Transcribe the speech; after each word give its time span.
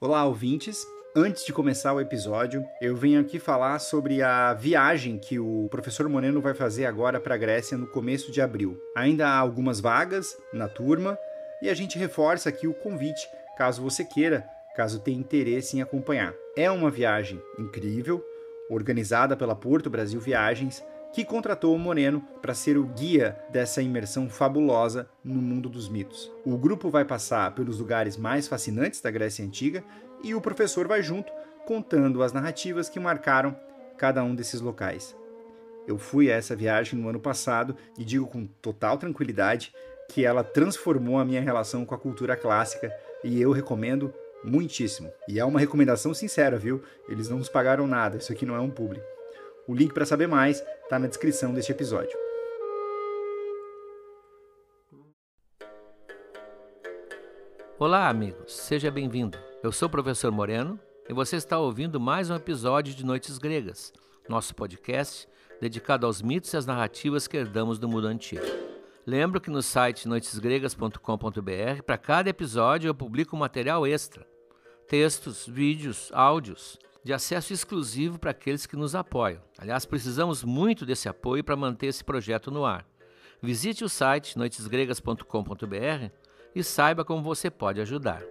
Olá, 0.00 0.24
ouvintes. 0.24 0.86
Antes 1.12 1.44
de 1.44 1.52
começar 1.52 1.92
o 1.92 2.00
episódio, 2.00 2.64
eu 2.80 2.94
venho 2.94 3.20
aqui 3.20 3.40
falar 3.40 3.80
sobre 3.80 4.22
a 4.22 4.54
viagem 4.54 5.18
que 5.18 5.40
o 5.40 5.66
professor 5.72 6.08
Moreno 6.08 6.40
vai 6.40 6.54
fazer 6.54 6.86
agora 6.86 7.18
para 7.18 7.34
a 7.34 7.38
Grécia 7.38 7.76
no 7.76 7.88
começo 7.88 8.30
de 8.30 8.40
abril. 8.40 8.80
Ainda 8.96 9.26
há 9.26 9.36
algumas 9.36 9.80
vagas 9.80 10.38
na 10.52 10.68
turma 10.68 11.18
e 11.60 11.68
a 11.68 11.74
gente 11.74 11.98
reforça 11.98 12.48
aqui 12.48 12.68
o 12.68 12.74
convite, 12.74 13.28
caso 13.56 13.82
você 13.82 14.04
queira, 14.04 14.48
caso 14.76 15.00
tenha 15.00 15.18
interesse 15.18 15.76
em 15.76 15.82
acompanhar. 15.82 16.32
É 16.56 16.70
uma 16.70 16.92
viagem 16.92 17.42
incrível, 17.58 18.24
organizada 18.70 19.36
pela 19.36 19.56
Porto 19.56 19.90
Brasil 19.90 20.20
Viagens, 20.20 20.80
que 21.12 21.24
contratou 21.24 21.74
o 21.74 21.78
Moreno 21.78 22.20
para 22.40 22.54
ser 22.54 22.76
o 22.76 22.84
guia 22.84 23.38
dessa 23.50 23.82
imersão 23.82 24.28
fabulosa 24.28 25.08
no 25.24 25.40
mundo 25.40 25.68
dos 25.68 25.88
mitos. 25.88 26.30
O 26.44 26.56
grupo 26.56 26.90
vai 26.90 27.04
passar 27.04 27.54
pelos 27.54 27.78
lugares 27.78 28.16
mais 28.16 28.46
fascinantes 28.46 29.00
da 29.00 29.10
Grécia 29.10 29.44
Antiga 29.44 29.82
e 30.22 30.34
o 30.34 30.40
professor 30.40 30.86
vai 30.86 31.02
junto 31.02 31.32
contando 31.66 32.22
as 32.22 32.32
narrativas 32.32 32.88
que 32.88 33.00
marcaram 33.00 33.56
cada 33.96 34.22
um 34.22 34.34
desses 34.34 34.60
locais. 34.60 35.16
Eu 35.86 35.98
fui 35.98 36.30
a 36.30 36.36
essa 36.36 36.54
viagem 36.54 36.98
no 36.98 37.08
ano 37.08 37.20
passado 37.20 37.74
e 37.96 38.04
digo 38.04 38.26
com 38.26 38.46
total 38.46 38.98
tranquilidade 38.98 39.72
que 40.08 40.24
ela 40.24 40.44
transformou 40.44 41.18
a 41.18 41.24
minha 41.24 41.40
relação 41.40 41.84
com 41.84 41.94
a 41.94 41.98
cultura 41.98 42.36
clássica 42.36 42.94
e 43.24 43.40
eu 43.40 43.52
recomendo 43.52 44.12
muitíssimo. 44.44 45.10
E 45.28 45.38
é 45.38 45.44
uma 45.44 45.60
recomendação 45.60 46.14
sincera, 46.14 46.56
viu? 46.58 46.82
Eles 47.08 47.28
não 47.28 47.38
nos 47.38 47.48
pagaram 47.48 47.86
nada, 47.86 48.18
isso 48.18 48.32
aqui 48.32 48.46
não 48.46 48.54
é 48.54 48.60
um 48.60 48.70
publi. 48.70 49.02
O 49.66 49.74
link 49.74 49.92
para 49.92 50.06
saber 50.06 50.26
mais 50.26 50.64
está 50.88 50.98
na 50.98 51.06
descrição 51.06 51.52
deste 51.52 51.70
episódio. 51.70 52.18
Olá, 57.78 58.08
amigos, 58.08 58.54
seja 58.54 58.90
bem-vindo. 58.90 59.38
Eu 59.62 59.70
sou 59.70 59.86
o 59.86 59.90
professor 59.90 60.32
Moreno 60.32 60.80
e 61.06 61.12
você 61.12 61.36
está 61.36 61.58
ouvindo 61.58 62.00
mais 62.00 62.30
um 62.30 62.36
episódio 62.36 62.94
de 62.94 63.04
Noites 63.04 63.36
Gregas, 63.36 63.92
nosso 64.30 64.54
podcast 64.54 65.28
dedicado 65.60 66.06
aos 66.06 66.22
mitos 66.22 66.54
e 66.54 66.56
às 66.56 66.64
narrativas 66.64 67.28
que 67.28 67.36
herdamos 67.36 67.78
do 67.78 67.86
mundo 67.86 68.06
antigo. 68.06 68.46
Lembro 69.06 69.42
que 69.42 69.50
no 69.50 69.62
site 69.62 70.08
noitesgregas.com.br, 70.08 71.82
para 71.84 71.98
cada 71.98 72.30
episódio 72.30 72.88
eu 72.88 72.94
publico 72.94 73.36
material 73.36 73.86
extra: 73.86 74.26
textos, 74.88 75.46
vídeos, 75.46 76.10
áudios 76.14 76.78
de 77.04 77.12
acesso 77.12 77.52
exclusivo 77.52 78.18
para 78.18 78.32
aqueles 78.32 78.66
que 78.66 78.76
nos 78.76 78.94
apoiam. 78.94 79.40
Aliás, 79.56 79.86
precisamos 79.86 80.44
muito 80.44 80.84
desse 80.84 81.08
apoio 81.08 81.44
para 81.44 81.56
manter 81.56 81.86
esse 81.86 82.04
projeto 82.04 82.50
no 82.50 82.64
ar. 82.64 82.86
Visite 83.40 83.84
o 83.84 83.88
site 83.88 84.36
noitesgregas.com.br 84.36 86.10
e 86.54 86.62
saiba 86.62 87.04
como 87.04 87.22
você 87.22 87.50
pode 87.50 87.80
ajudar. 87.80 88.22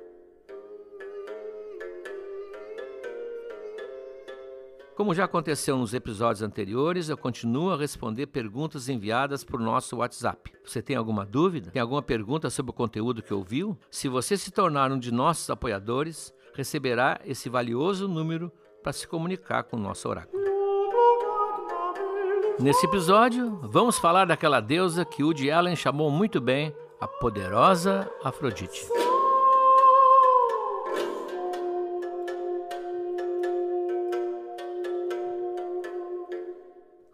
Como 4.98 5.14
já 5.14 5.26
aconteceu 5.26 5.78
nos 5.78 5.94
episódios 5.94 6.42
anteriores, 6.42 7.08
eu 7.08 7.16
continuo 7.16 7.72
a 7.72 7.78
responder 7.78 8.26
perguntas 8.26 8.90
enviadas 8.90 9.44
por 9.44 9.60
nosso 9.60 9.98
WhatsApp. 9.98 10.52
Você 10.66 10.82
tem 10.82 10.96
alguma 10.96 11.24
dúvida? 11.24 11.70
Tem 11.70 11.80
alguma 11.80 12.02
pergunta 12.02 12.50
sobre 12.50 12.72
o 12.72 12.74
conteúdo 12.74 13.22
que 13.22 13.32
ouviu? 13.32 13.78
Se 13.92 14.10
você 14.10 14.36
se 14.36 14.50
tornar 14.50 14.92
um 14.92 14.98
de 14.98 15.14
nossos 15.14 15.52
apoiadores, 15.52 16.34
receberá 16.58 17.22
esse 17.24 17.50
valioso 17.50 18.08
número 18.08 18.52
para 18.82 18.92
se 18.92 19.08
comunicar 19.08 19.62
com 19.66 19.78
o 19.78 19.80
nosso 19.80 20.10
oráculo. 20.10 20.42
Nesse 22.60 22.88
episódio, 22.88 23.60
vamos 23.62 24.00
falar 24.00 24.26
daquela 24.26 24.60
deusa 24.60 25.06
que 25.06 25.24
Woody 25.24 25.52
Allen 25.52 25.76
chamou 25.76 26.10
muito 26.10 26.42
bem 26.42 26.76
a 27.00 27.08
poderosa 27.08 28.10
Afrodite. 28.24 28.88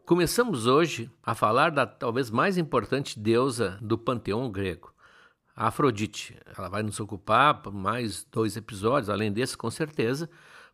Começamos 0.06 0.68
hoje 0.68 1.12
a 1.22 1.36
falar 1.36 1.70
da 1.70 1.86
talvez 1.86 2.30
mais 2.30 2.58
importante 2.58 3.20
deusa 3.20 3.78
do 3.82 3.98
panteão 3.98 4.50
grego, 4.50 4.94
a 5.56 5.68
Afrodite. 5.68 6.36
Ela 6.58 6.70
vai 6.70 6.84
nos 6.84 7.00
ocupar 7.00 7.62
por 7.62 7.74
mais 7.74 8.26
dois 8.32 8.58
episódios, 8.58 9.10
além 9.10 9.32
desse, 9.32 9.58
com 9.58 9.70
certeza, 9.70 10.30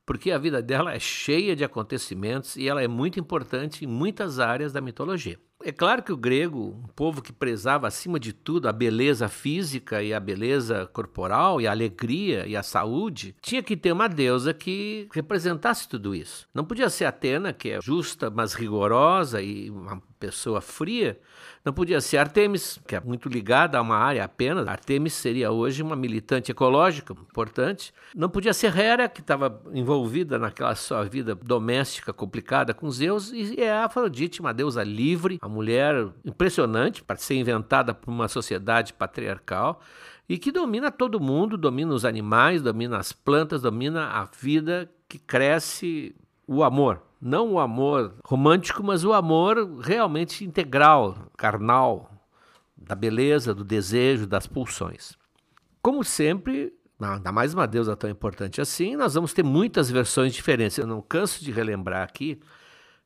porque 0.06 0.32
a 0.32 0.38
vida 0.38 0.62
dela 0.62 0.94
é 0.94 1.00
cheia 1.00 1.56
de 1.56 1.64
acontecimentos 1.64 2.56
e 2.56 2.68
ela 2.68 2.82
é 2.82 2.88
muito 2.88 3.20
importante 3.20 3.86
em 3.86 3.88
muitas 3.88 4.40
áreas 4.40 4.74
da 4.74 4.82
mitologia. 4.82 5.40
É 5.62 5.74
claro 5.74 6.02
que 6.02 6.14
o 6.14 6.18
grego, 6.18 6.82
um 6.84 6.88
povo 6.88 7.22
que 7.22 7.34
prezava 7.34 7.86
acima 7.86 8.18
de 8.18 8.32
tudo 8.32 8.70
a 8.70 8.72
beleza 8.72 9.28
física 9.28 10.02
e 10.02 10.14
a 10.14 10.20
beleza 10.20 10.88
corporal 10.88 11.60
e 11.60 11.68
a 11.68 11.72
alegria 11.72 12.48
e 12.48 12.56
a 12.56 12.64
saúde, 12.64 13.36
tinha 13.42 13.62
que 13.62 13.76
ter 13.76 13.92
uma 13.92 14.08
deusa 14.08 14.54
que 14.54 15.10
representasse 15.12 15.88
tudo 15.88 16.16
isso. 16.16 16.48
Não 16.54 16.64
podia 16.64 16.90
ser 16.90 17.06
Atena, 17.06 17.52
que 17.52 17.72
é 17.72 17.82
justa, 17.82 18.30
mas 18.30 18.54
rigorosa 18.54 19.42
e 19.42 19.70
uma 19.70 20.02
pessoa 20.20 20.60
fria, 20.60 21.20
não 21.64 21.72
podia 21.72 22.02
ser 22.02 22.18
Artemis, 22.18 22.80
que 22.86 22.96
é 22.96 23.00
muito 23.00 23.30
ligada 23.30 23.78
a 23.78 23.82
uma 23.82 23.96
área 23.96 24.24
apenas. 24.24 24.68
Artemis 24.68 25.14
seria 25.14 25.52
hoje 25.52 25.82
uma 25.82 25.96
militante 25.96 26.52
ecológica 26.52 27.14
importante. 27.14 27.94
Não 28.16 28.30
podia 28.30 28.54
ser 28.54 28.78
Hera, 28.78 29.08
que 29.08 29.22
estava 29.22 29.62
envolvida 29.74 30.38
naquela 30.38 30.76
sua 30.76 31.04
vida 31.04 31.34
doméstica 31.36 32.12
complicada 32.12 32.74
com 32.74 32.90
Zeus. 32.92 33.32
E 33.32 33.60
é 33.60 33.72
Afrodite, 33.72 34.42
uma 34.42 34.54
deusa 34.54 34.84
livre, 34.84 35.40
uma 35.42 35.50
mulher 35.50 36.08
impressionante 36.26 37.04
para 37.04 37.18
ser 37.18 37.36
inventada 37.36 37.94
por 37.94 38.12
uma 38.12 38.28
sociedade 38.28 38.94
patriarcal 38.94 39.82
e 40.28 40.38
que 40.38 40.52
domina 40.52 40.92
todo 40.92 41.20
mundo, 41.20 41.58
domina 41.58 41.94
os 41.94 42.06
animais, 42.06 42.62
domina 42.62 42.98
as 42.98 43.12
plantas, 43.12 43.64
domina 43.64 44.10
a 44.10 44.26
vida 44.40 44.90
que 45.08 45.18
cresce 45.18 46.16
o 46.48 46.64
amor. 46.64 47.09
Não 47.22 47.54
o 47.54 47.60
amor 47.60 48.16
romântico, 48.26 48.82
mas 48.82 49.04
o 49.04 49.12
amor 49.12 49.80
realmente 49.82 50.46
integral, 50.46 51.30
carnal, 51.38 52.10
da 52.78 52.96
beleza, 52.96 53.54
do 53.54 53.64
desejo, 53.64 54.26
das 54.26 54.48
pulsões. 54.48 55.18
Como 55.82 56.04
sempre, 56.04 56.74
ainda 57.00 57.32
mais 57.32 57.54
uma 57.54 57.68
deusa 57.68 57.96
tão 57.96 58.10
importante 58.10 58.62
assim, 58.62 58.96
nós 58.96 59.14
vamos 59.14 59.34
ter 59.34 59.44
muitas 59.44 59.90
versões 59.90 60.34
diferentes. 60.34 60.78
Eu 60.78 60.88
não 60.88 61.02
canso 61.02 61.44
de 61.44 61.52
relembrar 61.52 62.04
aqui 62.04 62.40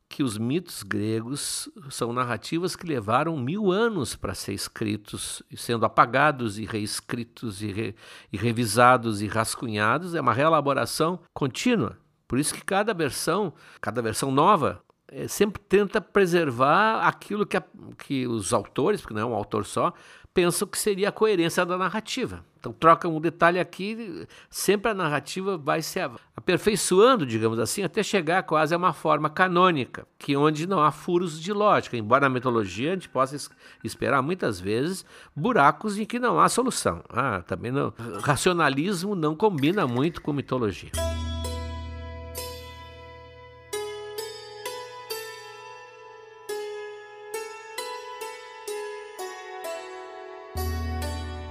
que 0.08 0.22
os 0.22 0.38
mitos 0.38 0.84
gregos 0.84 1.68
são 1.90 2.12
narrativas 2.12 2.76
que 2.76 2.86
levaram 2.86 3.36
mil 3.36 3.72
anos 3.72 4.14
para 4.14 4.34
ser 4.34 4.52
escritos, 4.52 5.42
sendo 5.56 5.84
apagados 5.84 6.58
e 6.58 6.64
reescritos 6.64 7.62
e, 7.62 7.72
re, 7.72 7.94
e 8.32 8.36
revisados 8.36 9.22
e 9.22 9.26
rascunhados. 9.26 10.14
É 10.14 10.20
uma 10.20 10.32
reelaboração 10.32 11.18
contínua. 11.32 11.98
Por 12.26 12.38
isso 12.38 12.54
que 12.54 12.64
cada 12.64 12.94
versão, 12.94 13.52
cada 13.80 14.00
versão 14.00 14.30
nova, 14.30 14.82
é, 15.08 15.28
sempre 15.28 15.62
tenta 15.68 16.00
preservar 16.00 17.06
aquilo 17.06 17.46
que, 17.46 17.56
a, 17.56 17.62
que 17.98 18.26
os 18.26 18.52
autores, 18.52 19.00
porque 19.00 19.14
não 19.14 19.22
é 19.22 19.26
um 19.26 19.34
autor 19.34 19.64
só, 19.64 19.92
pensam 20.34 20.66
que 20.66 20.76
seria 20.76 21.10
a 21.10 21.12
coerência 21.12 21.64
da 21.64 21.78
narrativa. 21.78 22.44
Então 22.58 22.72
troca 22.72 23.06
um 23.06 23.20
detalhe 23.20 23.60
aqui, 23.60 24.26
sempre 24.50 24.90
a 24.90 24.94
narrativa 24.94 25.56
vai 25.56 25.80
se 25.80 26.00
aperfeiçoando, 26.34 27.24
digamos 27.24 27.58
assim, 27.58 27.84
até 27.84 28.02
chegar 28.02 28.42
quase 28.42 28.74
a 28.74 28.78
uma 28.78 28.92
forma 28.92 29.30
canônica, 29.30 30.06
que 30.18 30.36
onde 30.36 30.66
não 30.66 30.82
há 30.82 30.90
furos 30.90 31.40
de 31.40 31.52
lógica, 31.52 31.96
embora 31.96 32.22
na 32.22 32.34
mitologia 32.34 32.90
a 32.90 32.94
gente 32.94 33.08
possa 33.08 33.36
esperar 33.84 34.22
muitas 34.22 34.58
vezes 34.58 35.04
buracos 35.36 35.98
em 35.98 36.04
que 36.04 36.18
não 36.18 36.40
há 36.40 36.48
solução. 36.48 37.04
Ah, 37.10 37.42
também 37.46 37.70
não, 37.70 37.92
racionalismo 38.22 39.14
não 39.14 39.36
combina 39.36 39.86
muito 39.86 40.20
com 40.20 40.32
mitologia. 40.32 40.90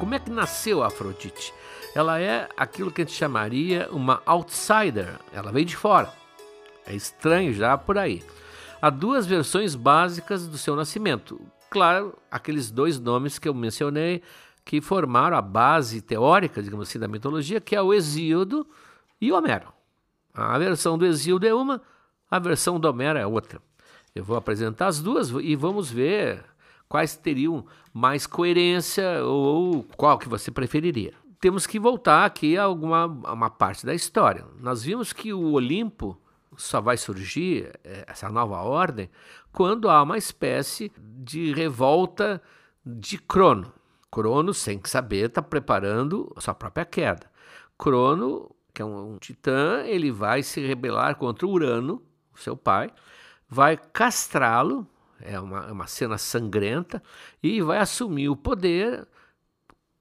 Como 0.03 0.15
é 0.15 0.19
que 0.19 0.29
nasceu 0.29 0.83
a 0.83 0.87
Afrodite? 0.87 1.53
Ela 1.95 2.19
é 2.19 2.49
aquilo 2.57 2.91
que 2.91 3.01
a 3.01 3.05
gente 3.05 3.15
chamaria 3.15 3.87
uma 3.89 4.21
outsider, 4.25 5.17
ela 5.31 5.49
veio 5.49 5.65
de 5.65 5.77
fora. 5.77 6.11
É 6.85 6.93
estranho 6.93 7.53
já 7.53 7.77
por 7.77 7.97
aí. 7.97 8.21
Há 8.81 8.89
duas 8.89 9.25
versões 9.25 9.75
básicas 9.75 10.45
do 10.45 10.57
seu 10.57 10.75
nascimento. 10.75 11.39
Claro, 11.69 12.17
aqueles 12.29 12.69
dois 12.69 12.99
nomes 12.99 13.39
que 13.39 13.47
eu 13.47 13.53
mencionei 13.53 14.21
que 14.65 14.81
formaram 14.81 15.37
a 15.37 15.41
base 15.41 16.01
teórica, 16.01 16.61
digamos 16.61 16.89
assim, 16.89 16.99
da 16.99 17.07
mitologia, 17.07 17.61
que 17.61 17.73
é 17.73 17.81
o 17.81 17.93
Exíodo 17.93 18.67
e 19.21 19.31
o 19.31 19.37
Homero. 19.37 19.71
A 20.33 20.57
versão 20.57 20.97
do 20.97 21.05
Exíodo 21.05 21.47
é 21.47 21.53
uma, 21.53 21.81
a 22.29 22.39
versão 22.39 22.77
do 22.77 22.89
Homero 22.89 23.17
é 23.17 23.25
outra. 23.25 23.61
Eu 24.13 24.25
vou 24.25 24.35
apresentar 24.35 24.87
as 24.87 25.01
duas 25.01 25.29
e 25.29 25.55
vamos 25.55 25.89
ver 25.89 26.43
quais 26.93 27.15
teriam 27.15 27.65
mais 27.91 28.27
coerência 28.27 29.25
ou 29.25 29.83
qual 29.97 30.19
que 30.19 30.29
você 30.29 30.51
preferiria. 30.51 31.11
Temos 31.41 31.65
que 31.65 31.79
voltar 31.79 32.23
aqui 32.23 32.55
a 32.55 32.65
alguma 32.65 33.07
uma 33.07 33.49
parte 33.49 33.83
da 33.83 33.95
história. 33.95 34.45
Nós 34.59 34.83
vimos 34.83 35.11
que 35.11 35.33
o 35.33 35.53
Olimpo 35.53 36.15
só 36.55 36.79
vai 36.79 36.95
surgir 36.95 37.71
eh, 37.83 38.05
essa 38.07 38.29
nova 38.29 38.61
ordem 38.61 39.09
quando 39.51 39.89
há 39.89 40.03
uma 40.03 40.19
espécie 40.19 40.91
de 40.99 41.51
revolta 41.51 42.39
de 42.85 43.17
Crono. 43.17 43.73
Crono, 44.11 44.53
sem 44.53 44.79
saber, 44.83 45.29
está 45.29 45.41
preparando 45.41 46.31
a 46.35 46.41
sua 46.41 46.53
própria 46.53 46.85
queda. 46.85 47.27
Crono 47.75 48.55
que 48.71 48.83
é 48.83 48.85
um, 48.85 49.13
um 49.13 49.17
titã, 49.17 49.81
ele 49.87 50.11
vai 50.11 50.43
se 50.43 50.61
rebelar 50.61 51.15
contra 51.15 51.47
Urano, 51.47 52.03
seu 52.35 52.55
pai, 52.55 52.91
vai 53.49 53.77
castrá-lo, 53.77 54.87
é 55.25 55.39
uma, 55.39 55.67
é 55.67 55.71
uma 55.71 55.87
cena 55.87 56.17
sangrenta, 56.17 57.01
e 57.41 57.61
vai 57.61 57.79
assumir 57.79 58.29
o 58.29 58.35
poder, 58.35 59.07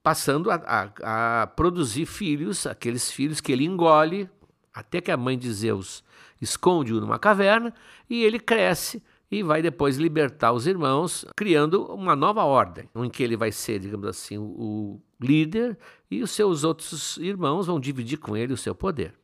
passando 0.03 0.51
a, 0.51 0.57
a, 0.57 1.43
a 1.43 1.47
produzir 1.47 2.07
filhos, 2.07 2.67
aqueles 2.67 3.11
filhos 3.11 3.41
que 3.41 3.53
ele 3.53 3.65
engole, 3.65 4.29
até 4.75 5.01
que 5.01 5.11
a 5.11 5.17
mãe 5.17 5.39
de 5.39 5.53
Zeus 5.53 6.03
esconde-o 6.41 7.01
numa 7.01 7.19
caverna, 7.19 7.73
e 8.09 8.25
ele 8.25 8.39
cresce 8.39 9.03
e 9.31 9.43
vai 9.43 9.63
depois 9.63 9.97
libertar 9.97 10.53
os 10.53 10.67
irmãos, 10.67 11.25
criando 11.35 11.87
uma 11.87 12.15
nova 12.15 12.45
ordem, 12.45 12.89
em 12.95 13.09
que 13.09 13.23
ele 13.23 13.37
vai 13.37 13.51
ser, 13.51 13.79
digamos 13.79 14.07
assim, 14.07 14.37
o, 14.37 15.01
líder 15.23 15.79
e 16.11 16.23
os 16.23 16.33
seus 16.33 16.65
outros 16.65 17.17
irmãos 17.19 17.67
vão 17.67 17.79
dividir 17.79 18.19
com 18.19 18.37
ele 18.37 18.53
o 18.53 18.57
seu 18.57 18.75
poder. 18.75 19.15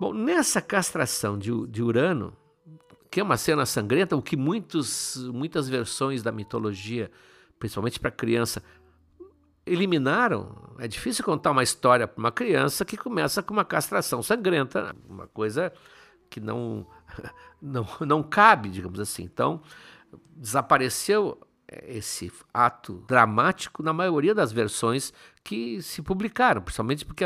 Bom, 0.00 0.12
nessa 0.12 0.60
castração 0.60 1.38
de, 1.38 1.50
de 1.68 1.82
Urano, 1.82 2.32
que 3.16 3.20
é 3.20 3.22
uma 3.22 3.38
cena 3.38 3.64
sangrenta, 3.64 4.14
o 4.14 4.20
que 4.20 4.36
muitos, 4.36 5.16
muitas 5.32 5.70
versões 5.70 6.22
da 6.22 6.30
mitologia, 6.30 7.10
principalmente 7.58 7.98
para 7.98 8.10
criança, 8.10 8.62
eliminaram. 9.64 10.74
É 10.78 10.86
difícil 10.86 11.24
contar 11.24 11.52
uma 11.52 11.62
história 11.62 12.06
para 12.06 12.20
uma 12.20 12.30
criança 12.30 12.84
que 12.84 12.94
começa 12.94 13.42
com 13.42 13.54
uma 13.54 13.64
castração 13.64 14.22
sangrenta, 14.22 14.94
uma 15.08 15.26
coisa 15.28 15.72
que 16.28 16.40
não, 16.40 16.86
não, 17.58 17.86
não 18.00 18.22
cabe, 18.22 18.68
digamos 18.68 19.00
assim. 19.00 19.22
Então, 19.22 19.62
desapareceu 20.36 21.40
esse 21.86 22.30
ato 22.52 23.02
dramático 23.08 23.82
na 23.82 23.94
maioria 23.94 24.34
das 24.34 24.52
versões 24.52 25.10
que 25.42 25.80
se 25.80 26.02
publicaram, 26.02 26.60
principalmente 26.60 27.06
porque 27.06 27.24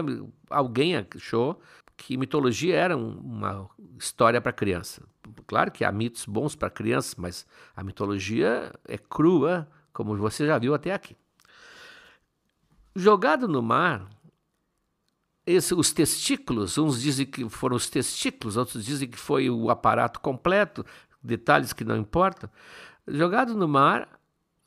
alguém 0.48 0.94
achou 0.96 1.60
que 2.00 2.16
mitologia 2.16 2.74
era 2.74 2.96
uma 2.96 3.68
história 3.98 4.40
para 4.40 4.54
criança. 4.54 5.02
Claro 5.46 5.70
que 5.70 5.84
há 5.84 5.92
mitos 5.92 6.24
bons 6.24 6.56
para 6.56 6.70
crianças, 6.70 7.14
mas 7.14 7.46
a 7.76 7.84
mitologia 7.84 8.72
é 8.88 8.96
crua, 8.96 9.68
como 9.92 10.16
você 10.16 10.46
já 10.46 10.56
viu 10.56 10.72
até 10.74 10.94
aqui. 10.94 11.14
Jogado 12.96 13.46
no 13.46 13.60
mar, 13.60 14.08
esse, 15.46 15.74
os 15.74 15.92
testículos, 15.92 16.78
uns 16.78 17.02
dizem 17.02 17.26
que 17.26 17.46
foram 17.50 17.76
os 17.76 17.90
testículos, 17.90 18.56
outros 18.56 18.82
dizem 18.82 19.06
que 19.06 19.18
foi 19.18 19.50
o 19.50 19.68
aparato 19.68 20.20
completo, 20.20 20.86
detalhes 21.22 21.74
que 21.74 21.84
não 21.84 21.98
importam. 21.98 22.48
Jogado 23.06 23.54
no 23.54 23.68
mar, 23.68 24.08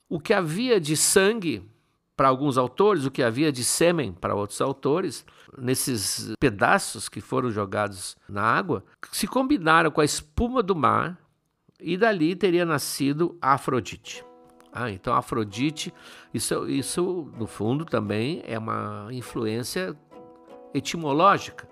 o 0.08 0.20
que 0.20 0.36
havia 0.36 0.80
de 0.80 0.96
sangue 0.96 1.68
para 2.16 2.28
alguns 2.28 2.58
autores, 2.58 3.06
o 3.06 3.12
que 3.12 3.24
havia 3.24 3.52
de 3.52 3.64
sêmen 3.64 4.14
para 4.14 4.36
outros 4.36 4.62
autores, 4.62 5.26
nesses 5.58 6.34
pedaços 6.40 7.10
que 7.10 7.20
foram 7.20 7.50
jogados 7.50 8.16
na 8.30 8.44
água, 8.44 8.84
se 9.12 9.28
combinaram 9.28 9.90
com 9.90 10.02
a 10.02 10.06
espuma 10.06 10.62
do 10.62 10.76
mar 10.76 11.18
e 11.80 11.98
dali 11.98 12.36
teria 12.36 12.66
nascido 12.66 13.38
Afrodite. 13.42 14.24
Ah, 14.72 14.90
então 14.90 15.14
Afrodite, 15.14 15.94
isso, 16.34 16.68
isso 16.68 17.32
no 17.38 17.46
fundo 17.46 17.86
também 17.86 18.42
é 18.46 18.58
uma 18.58 19.08
influência 19.12 19.96
etimológica. 20.74 21.68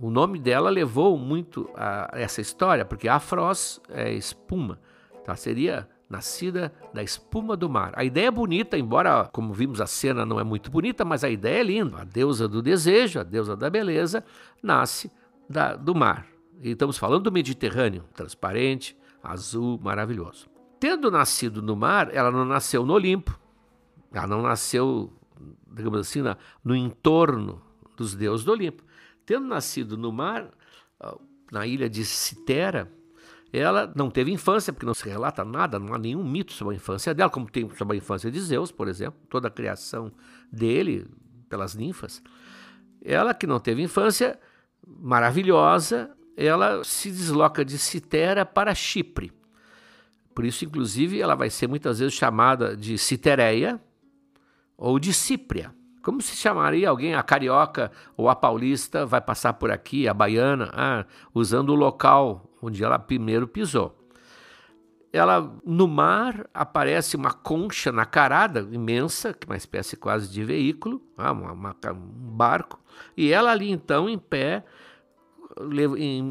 O 0.00 0.10
nome 0.10 0.38
dela 0.38 0.70
levou 0.70 1.18
muito 1.18 1.68
a 1.74 2.10
essa 2.12 2.40
história, 2.40 2.84
porque 2.84 3.08
Afros 3.08 3.80
é 3.88 4.12
espuma, 4.12 4.78
tá? 5.24 5.34
seria 5.34 5.88
nascida 6.08 6.72
da 6.92 7.02
espuma 7.02 7.56
do 7.56 7.68
mar. 7.68 7.92
A 7.94 8.04
ideia 8.04 8.28
é 8.28 8.30
bonita, 8.30 8.78
embora, 8.78 9.28
como 9.32 9.52
vimos, 9.52 9.80
a 9.80 9.86
cena 9.86 10.24
não 10.24 10.40
é 10.40 10.44
muito 10.44 10.70
bonita, 10.70 11.04
mas 11.04 11.22
a 11.22 11.28
ideia 11.28 11.60
é 11.60 11.62
linda. 11.62 11.98
A 11.98 12.04
deusa 12.04 12.48
do 12.48 12.62
desejo, 12.62 13.20
a 13.20 13.22
deusa 13.22 13.54
da 13.54 13.68
beleza, 13.68 14.24
nasce 14.62 15.10
da, 15.48 15.76
do 15.76 15.94
mar. 15.94 16.26
E 16.62 16.70
estamos 16.70 16.96
falando 16.96 17.24
do 17.24 17.32
Mediterrâneo, 17.32 18.04
transparente, 18.14 18.96
azul, 19.22 19.78
maravilhoso. 19.82 20.48
Tendo 20.80 21.10
nascido 21.10 21.60
no 21.60 21.76
mar, 21.76 22.14
ela 22.14 22.30
não 22.30 22.44
nasceu 22.44 22.86
no 22.86 22.94
Olimpo, 22.94 23.38
ela 24.12 24.26
não 24.26 24.42
nasceu, 24.42 25.12
digamos 25.72 26.00
assim, 26.00 26.22
na, 26.22 26.36
no 26.64 26.74
entorno 26.74 27.60
dos 27.96 28.14
deuses 28.14 28.44
do 28.44 28.52
Olimpo. 28.52 28.82
Tendo 29.26 29.46
nascido 29.46 29.98
no 29.98 30.10
mar, 30.10 30.50
na 31.50 31.66
ilha 31.66 31.88
de 31.88 32.04
Citera, 32.04 32.90
ela 33.52 33.90
não 33.94 34.10
teve 34.10 34.30
infância, 34.30 34.72
porque 34.72 34.86
não 34.86 34.94
se 34.94 35.08
relata 35.08 35.44
nada, 35.44 35.78
não 35.78 35.94
há 35.94 35.98
nenhum 35.98 36.22
mito 36.22 36.52
sobre 36.52 36.74
a 36.74 36.76
infância 36.76 37.14
dela, 37.14 37.30
como 37.30 37.50
tem 37.50 37.68
sobre 37.76 37.96
a 37.96 37.98
infância 37.98 38.30
de 38.30 38.40
Zeus, 38.40 38.70
por 38.70 38.88
exemplo, 38.88 39.18
toda 39.28 39.48
a 39.48 39.50
criação 39.50 40.12
dele 40.52 41.06
pelas 41.48 41.74
ninfas. 41.74 42.22
Ela 43.02 43.32
que 43.32 43.46
não 43.46 43.58
teve 43.58 43.82
infância, 43.82 44.38
maravilhosa, 44.86 46.10
ela 46.36 46.84
se 46.84 47.10
desloca 47.10 47.64
de 47.64 47.78
Citera 47.78 48.44
para 48.44 48.74
Chipre. 48.74 49.32
Por 50.34 50.44
isso, 50.44 50.64
inclusive, 50.64 51.20
ela 51.20 51.34
vai 51.34 51.50
ser 51.50 51.66
muitas 51.66 51.98
vezes 51.98 52.14
chamada 52.14 52.76
de 52.76 52.96
Citereia 52.96 53.80
ou 54.76 54.98
de 54.98 55.12
Cípria. 55.12 55.74
Como 56.00 56.22
se 56.22 56.36
chamaria 56.36 56.88
alguém, 56.88 57.14
a 57.14 57.22
carioca 57.22 57.90
ou 58.16 58.28
a 58.28 58.36
paulista, 58.36 59.04
vai 59.04 59.20
passar 59.20 59.54
por 59.54 59.70
aqui, 59.70 60.06
a 60.06 60.14
baiana, 60.14 60.70
ah, 60.72 61.04
usando 61.34 61.70
o 61.70 61.74
local 61.74 62.47
onde 62.60 62.82
ela 62.82 62.98
primeiro 62.98 63.46
pisou. 63.46 63.94
Ela 65.12 65.50
no 65.64 65.88
mar 65.88 66.48
aparece 66.52 67.16
uma 67.16 67.32
concha 67.32 67.90
nacarada 67.90 68.60
imensa, 68.70 69.32
que 69.32 69.46
é 69.46 69.50
uma 69.50 69.56
espécie 69.56 69.96
quase 69.96 70.30
de 70.30 70.44
veículo, 70.44 71.00
ah, 71.16 71.32
uma, 71.32 71.52
uma, 71.52 71.76
um 71.92 72.36
barco, 72.36 72.78
e 73.16 73.32
ela 73.32 73.50
ali 73.50 73.70
então 73.70 74.08
em 74.08 74.18
pé, 74.18 74.64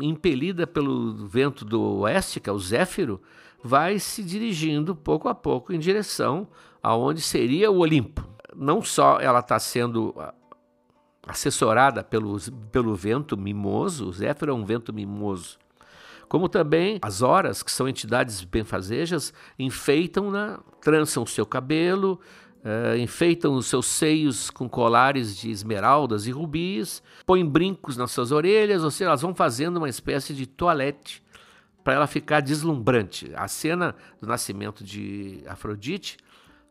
impelida 0.02 0.68
pelo 0.68 1.28
vento 1.28 1.66
do 1.66 1.82
oeste, 2.02 2.40
que 2.40 2.50
é 2.50 2.54
o 2.54 2.60
Zéfiro, 2.60 3.22
vai 3.64 4.00
se 4.00 4.24
dirigindo 4.24 4.96
pouco 4.96 5.28
a 5.28 5.36
pouco 5.36 5.74
em 5.74 5.80
direção 5.80 6.48
aonde 6.82 7.22
seria 7.22 7.72
o 7.72 7.80
Olimpo. 7.80 8.24
Não 8.56 8.82
só 8.82 9.20
ela 9.20 9.40
está 9.40 9.60
sendo 9.60 10.14
ah, 10.18 10.34
assessorada 11.28 12.04
pelo, 12.04 12.38
pelo 12.72 12.96
vento 12.96 13.36
mimoso, 13.36 14.08
o 14.08 14.14
Zéfiro 14.14 14.52
é 14.52 14.56
um 14.56 14.64
vento 14.64 14.94
mimoso, 14.94 15.58
como 16.28 16.50
também 16.50 17.00
as 17.02 17.22
horas, 17.22 17.64
que 17.64 17.72
são 17.72 17.88
entidades 17.88 18.44
benfazejas, 18.44 19.34
enfeitam, 19.58 20.30
né, 20.32 20.58
trançam 20.82 21.24
o 21.24 21.28
seu 21.28 21.46
cabelo, 21.46 22.20
uh, 22.58 22.98
enfeitam 22.98 23.54
os 23.54 23.68
seus 23.68 23.86
seios 23.86 24.50
com 24.50 24.68
colares 24.68 25.38
de 25.38 25.50
esmeraldas 25.50 26.28
e 26.28 26.32
rubis, 26.32 27.02
põem 27.26 27.46
brincos 27.46 27.96
nas 27.96 28.12
suas 28.12 28.32
orelhas, 28.32 28.84
ou 28.84 28.92
seja, 28.92 29.10
elas 29.10 29.22
vão 29.22 29.34
fazendo 29.34 29.78
uma 29.78 29.90
espécie 29.90 30.34
de 30.34 30.46
toalete 30.46 31.24
para 31.84 31.94
ela 31.94 32.08
ficar 32.08 32.42
deslumbrante. 32.42 33.32
A 33.34 33.48
cena 33.48 33.96
do 34.20 34.28
nascimento 34.28 34.84
de 34.84 35.42
Afrodite, 35.48 36.18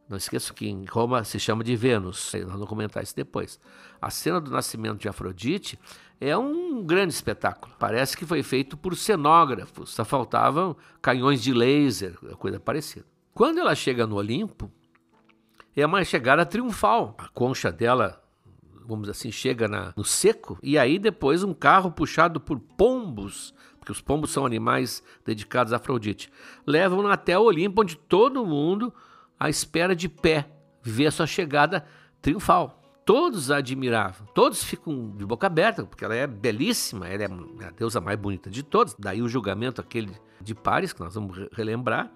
não 0.08 0.16
esqueça 0.16 0.52
que 0.52 0.68
em 0.68 0.84
Roma 0.84 1.24
se 1.24 1.40
chama 1.40 1.64
de 1.64 1.74
Vênus, 1.74 2.30
nós 2.34 2.52
vamos 2.52 2.68
comentar 2.68 3.02
isso 3.02 3.16
depois. 3.16 3.58
A 4.00 4.10
cena 4.10 4.40
do 4.40 4.50
nascimento 4.50 4.98
de 4.98 5.08
Afrodite 5.08 5.78
é 6.20 6.36
um 6.36 6.82
grande 6.82 7.12
espetáculo. 7.12 7.74
Parece 7.78 8.16
que 8.16 8.24
foi 8.24 8.42
feito 8.42 8.76
por 8.76 8.96
cenógrafos, 8.96 9.90
só 9.90 10.04
faltavam 10.04 10.76
canhões 11.02 11.42
de 11.42 11.52
laser, 11.52 12.18
coisa 12.38 12.58
parecida. 12.58 13.06
Quando 13.34 13.58
ela 13.58 13.74
chega 13.74 14.06
no 14.06 14.16
Olimpo, 14.16 14.70
é 15.74 15.84
uma 15.84 16.02
chegada 16.04 16.46
triunfal. 16.46 17.14
A 17.18 17.28
concha 17.28 17.70
dela, 17.70 18.22
vamos 18.86 19.08
assim, 19.08 19.30
chega 19.30 19.68
na, 19.68 19.92
no 19.96 20.04
seco, 20.04 20.58
e 20.62 20.78
aí 20.78 20.98
depois 20.98 21.42
um 21.42 21.52
carro 21.52 21.90
puxado 21.90 22.40
por 22.40 22.58
pombos, 22.58 23.54
porque 23.78 23.92
os 23.92 24.00
pombos 24.00 24.30
são 24.30 24.46
animais 24.46 25.02
dedicados 25.24 25.72
a 25.72 25.76
Afrodite, 25.76 26.32
levam 26.66 27.06
até 27.08 27.38
o 27.38 27.42
Olimpo, 27.42 27.82
onde 27.82 27.96
todo 27.96 28.46
mundo, 28.46 28.92
à 29.38 29.50
espera 29.50 29.94
de 29.94 30.08
pé, 30.08 30.50
vê 30.82 31.06
a 31.06 31.10
sua 31.10 31.26
chegada 31.26 31.84
triunfal 32.22 32.85
todos 33.06 33.52
a 33.52 33.58
admiravam. 33.58 34.26
Todos 34.34 34.64
ficam 34.64 35.12
de 35.16 35.24
boca 35.24 35.46
aberta, 35.46 35.84
porque 35.84 36.04
ela 36.04 36.14
é 36.14 36.26
belíssima, 36.26 37.06
ela 37.06 37.22
é 37.22 37.66
a 37.66 37.70
deusa 37.70 38.00
mais 38.00 38.18
bonita 38.18 38.50
de 38.50 38.64
todos. 38.64 38.96
Daí 38.98 39.22
o 39.22 39.28
julgamento 39.28 39.80
aquele 39.80 40.10
de 40.40 40.54
Paris, 40.54 40.92
que 40.92 41.00
nós 41.00 41.14
vamos 41.14 41.48
relembrar. 41.52 42.10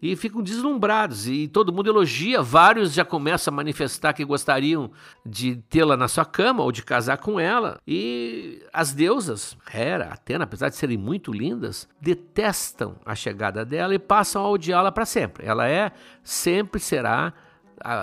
E 0.00 0.14
ficam 0.14 0.40
deslumbrados, 0.40 1.26
e 1.26 1.48
todo 1.48 1.72
mundo 1.72 1.90
elogia. 1.90 2.40
Vários 2.40 2.92
já 2.92 3.04
começam 3.04 3.52
a 3.52 3.56
manifestar 3.56 4.12
que 4.12 4.24
gostariam 4.24 4.92
de 5.26 5.56
tê-la 5.68 5.96
na 5.96 6.06
sua 6.06 6.24
cama 6.24 6.62
ou 6.62 6.70
de 6.70 6.84
casar 6.84 7.18
com 7.18 7.40
ela. 7.40 7.80
E 7.84 8.62
as 8.72 8.92
deusas, 8.92 9.56
Hera, 9.74 10.12
Atena, 10.12 10.44
apesar 10.44 10.68
de 10.68 10.76
serem 10.76 10.96
muito 10.96 11.32
lindas, 11.32 11.88
detestam 12.00 12.94
a 13.04 13.16
chegada 13.16 13.64
dela 13.64 13.92
e 13.92 13.98
passam 13.98 14.44
a 14.44 14.48
odiá-la 14.48 14.92
para 14.92 15.04
sempre. 15.04 15.44
Ela 15.44 15.66
é, 15.66 15.90
sempre 16.22 16.78
será 16.78 17.34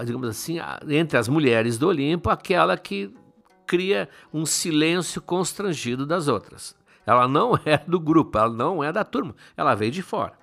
digamos 0.06 0.30
assim, 0.30 0.58
entre 0.90 1.18
as 1.18 1.28
mulheres 1.28 1.78
do 1.78 1.88
Olimpo, 1.88 2.30
aquela 2.30 2.78
que 2.78 3.14
cria 3.66 4.10
um 4.34 4.46
silêncio 4.46 5.22
constrangido 5.22 6.06
das 6.06 6.28
outras. 6.28 6.76
Ela 7.06 7.28
não 7.28 7.60
é 7.66 7.78
do 7.88 8.00
grupo, 8.00 8.38
ela 8.38 8.50
não 8.50 8.84
é 8.84 8.92
da 8.92 9.04
turma, 9.04 9.36
ela 9.56 9.76
veio 9.76 9.92
de 9.92 10.02
fora. 10.02 10.34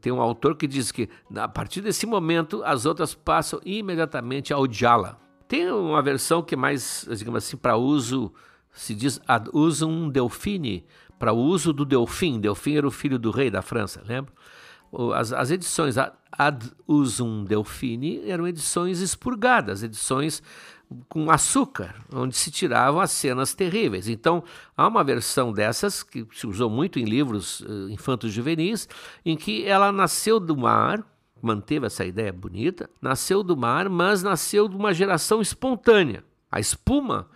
Tem 0.00 0.12
um 0.12 0.20
autor 0.20 0.56
que 0.56 0.68
diz 0.68 0.92
que 0.92 1.08
a 1.34 1.48
partir 1.48 1.80
desse 1.80 2.06
momento 2.06 2.62
as 2.64 2.86
outras 2.86 3.12
passam 3.12 3.60
imediatamente 3.64 4.52
a 4.52 4.58
odiá-la. 4.58 5.18
Tem 5.48 5.68
uma 5.70 6.00
versão 6.00 6.42
que 6.42 6.54
é 6.54 6.56
mais, 6.56 7.06
digamos 7.10 7.44
assim, 7.44 7.56
para 7.56 7.76
uso 7.76 8.32
se 8.72 8.94
diz 8.94 9.20
ad 9.26 9.50
usum 9.52 10.08
delfini, 10.08 10.84
para 11.18 11.32
uso 11.32 11.72
do 11.72 11.84
Delfim. 11.84 12.40
Delfim 12.40 12.76
era 12.76 12.86
o 12.86 12.90
filho 12.90 13.18
do 13.18 13.30
rei 13.30 13.50
da 13.50 13.62
França, 13.62 14.02
lembra? 14.06 14.32
As, 15.14 15.32
as 15.32 15.50
edições 15.50 15.96
ad 15.98 16.70
usum 16.86 17.44
delfini 17.44 18.28
eram 18.28 18.46
edições 18.46 19.00
expurgadas, 19.00 19.82
edições 19.82 20.42
com 21.08 21.30
açúcar, 21.30 21.94
onde 22.12 22.36
se 22.36 22.50
tiravam 22.50 23.00
as 23.00 23.10
cenas 23.10 23.54
terríveis. 23.54 24.08
Então, 24.08 24.42
há 24.76 24.86
uma 24.86 25.02
versão 25.02 25.52
dessas 25.52 26.02
que 26.02 26.26
se 26.32 26.46
usou 26.46 26.70
muito 26.70 26.98
em 26.98 27.04
livros 27.04 27.60
uh, 27.60 27.88
infantos 27.90 28.32
juvenis, 28.32 28.88
em 29.24 29.36
que 29.36 29.64
ela 29.64 29.90
nasceu 29.90 30.38
do 30.38 30.56
mar, 30.56 31.02
manteve 31.42 31.86
essa 31.86 32.04
ideia 32.04 32.32
bonita, 32.32 32.88
nasceu 33.00 33.42
do 33.42 33.56
mar, 33.56 33.88
mas 33.88 34.22
nasceu 34.22 34.68
de 34.68 34.76
uma 34.76 34.94
geração 34.94 35.40
espontânea. 35.40 36.24
A 36.50 36.60
espuma 36.60 37.28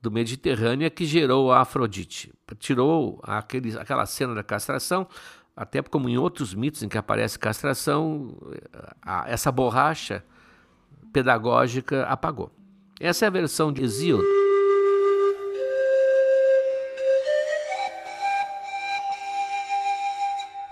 do 0.00 0.10
Mediterrâneo 0.10 0.86
é 0.86 0.90
que 0.90 1.04
gerou 1.04 1.50
a 1.50 1.60
Afrodite. 1.60 2.32
Tirou 2.58 3.20
aquele, 3.22 3.76
aquela 3.78 4.06
cena 4.06 4.34
da 4.34 4.42
castração, 4.42 5.08
até 5.58 5.82
como 5.82 6.08
em 6.08 6.16
outros 6.16 6.54
mitos 6.54 6.84
em 6.84 6.88
que 6.88 6.96
aparece 6.96 7.36
castração, 7.36 8.32
a, 9.02 9.28
essa 9.28 9.50
borracha 9.50 10.24
pedagógica 11.12 12.04
apagou. 12.04 12.52
Essa 13.00 13.24
é 13.24 13.28
a 13.28 13.30
versão 13.30 13.72
de 13.72 13.82
Hesíodo. 13.82 14.24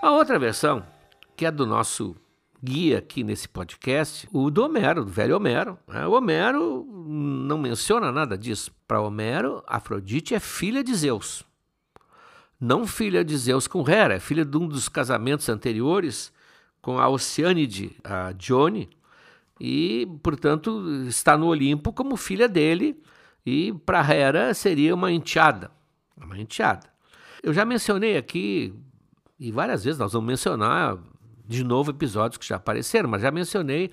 A 0.01 0.11
outra 0.11 0.39
versão, 0.39 0.85
que 1.35 1.45
é 1.45 1.51
do 1.51 1.65
nosso 1.65 2.15
guia 2.63 2.99
aqui 2.99 3.25
nesse 3.25 3.49
podcast, 3.49 4.25
o 4.31 4.49
do 4.49 4.63
Homero, 4.63 5.03
do 5.03 5.11
velho 5.11 5.35
Homero. 5.35 5.77
Né? 5.85 6.07
O 6.07 6.13
Homero 6.13 6.85
não 6.87 7.57
menciona 7.57 8.09
nada 8.09 8.37
disso. 8.37 8.71
Para 8.87 9.01
Homero, 9.01 9.61
Afrodite 9.67 10.33
é 10.33 10.39
filha 10.39 10.81
de 10.81 10.95
Zeus. 10.95 11.46
Não 12.59 12.87
filha 12.87 13.23
de 13.23 13.37
Zeus 13.37 13.67
com 13.67 13.87
Hera, 13.87 14.15
é 14.15 14.19
filha 14.19 14.43
de 14.43 14.57
um 14.57 14.67
dos 14.67 14.89
casamentos 14.89 15.47
anteriores 15.47 16.33
com 16.81 16.99
a 16.99 17.07
Oceânide, 17.07 17.95
a 18.03 18.31
Dione, 18.31 18.89
e, 19.59 20.07
portanto, 20.23 21.03
está 21.07 21.37
no 21.37 21.47
Olimpo 21.47 21.91
como 21.93 22.15
filha 22.15 22.47
dele, 22.47 22.99
e 23.45 23.73
para 23.85 24.01
Hera 24.01 24.53
seria 24.53 24.93
uma 24.93 25.11
enteada. 25.11 25.71
Uma 26.15 26.37
enteada. 26.37 26.87
Eu 27.43 27.53
já 27.53 27.63
mencionei 27.63 28.17
aqui, 28.17 28.73
e 29.39 29.51
várias 29.51 29.83
vezes 29.83 29.99
nós 29.99 30.13
vamos 30.13 30.27
mencionar 30.27 30.97
de 31.45 31.63
novo 31.63 31.91
episódios 31.91 32.37
que 32.37 32.47
já 32.47 32.55
apareceram, 32.55 33.09
mas 33.09 33.21
já 33.21 33.31
mencionei 33.31 33.91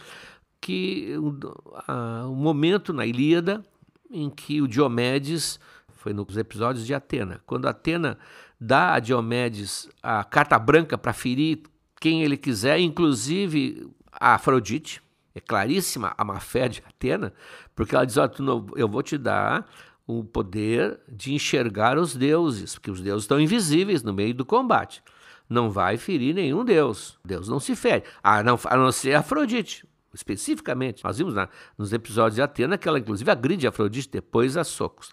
que 0.60 1.14
o, 1.18 1.38
a, 1.86 2.26
o 2.26 2.34
momento 2.34 2.92
na 2.92 3.04
Ilíada 3.04 3.62
em 4.10 4.30
que 4.30 4.62
o 4.62 4.68
Diomedes, 4.68 5.58
foi 5.88 6.12
nos 6.12 6.36
episódios 6.36 6.86
de 6.86 6.94
Atena, 6.94 7.40
quando 7.46 7.66
Atena 7.66 8.18
dá 8.60 8.94
a 8.94 9.00
Diomedes 9.00 9.88
a 10.02 10.24
carta 10.24 10.58
branca 10.58 10.96
para 10.96 11.12
ferir 11.12 11.62
quem 12.00 12.22
ele 12.22 12.36
quiser, 12.36 12.78
inclusive 12.80 13.88
a 14.12 14.34
Afrodite, 14.34 15.02
é 15.34 15.40
claríssima 15.40 16.14
a 16.16 16.24
má 16.24 16.38
fé 16.38 16.68
de 16.68 16.82
Atena, 16.86 17.32
porque 17.74 17.94
ela 17.94 18.04
diz: 18.04 18.16
oh, 18.16 18.30
não, 18.38 18.66
eu 18.76 18.88
vou 18.88 19.02
te 19.02 19.18
dar 19.18 19.66
o 20.06 20.22
poder 20.22 21.00
de 21.08 21.32
enxergar 21.32 21.98
os 21.98 22.14
deuses, 22.14 22.74
porque 22.74 22.90
os 22.90 23.00
deuses 23.00 23.24
estão 23.24 23.40
invisíveis 23.40 24.02
no 24.02 24.12
meio 24.12 24.34
do 24.34 24.44
combate 24.44 25.02
não 25.48 25.70
vai 25.70 25.96
ferir 25.96 26.34
nenhum 26.34 26.64
deus. 26.64 27.18
Deus 27.24 27.48
não 27.48 27.60
se 27.60 27.76
fere, 27.76 28.04
a 28.22 28.42
não, 28.42 28.58
a 28.64 28.76
não 28.76 28.90
ser 28.90 29.14
Afrodite, 29.14 29.86
especificamente. 30.12 31.04
Nós 31.04 31.18
vimos 31.18 31.34
na, 31.34 31.48
nos 31.76 31.92
episódios 31.92 32.36
de 32.36 32.42
Atena 32.42 32.78
que 32.78 32.88
ela, 32.88 32.98
inclusive, 32.98 33.30
agride 33.30 33.66
Afrodite 33.66 34.10
depois 34.10 34.56
a 34.56 34.64
socos. 34.64 35.10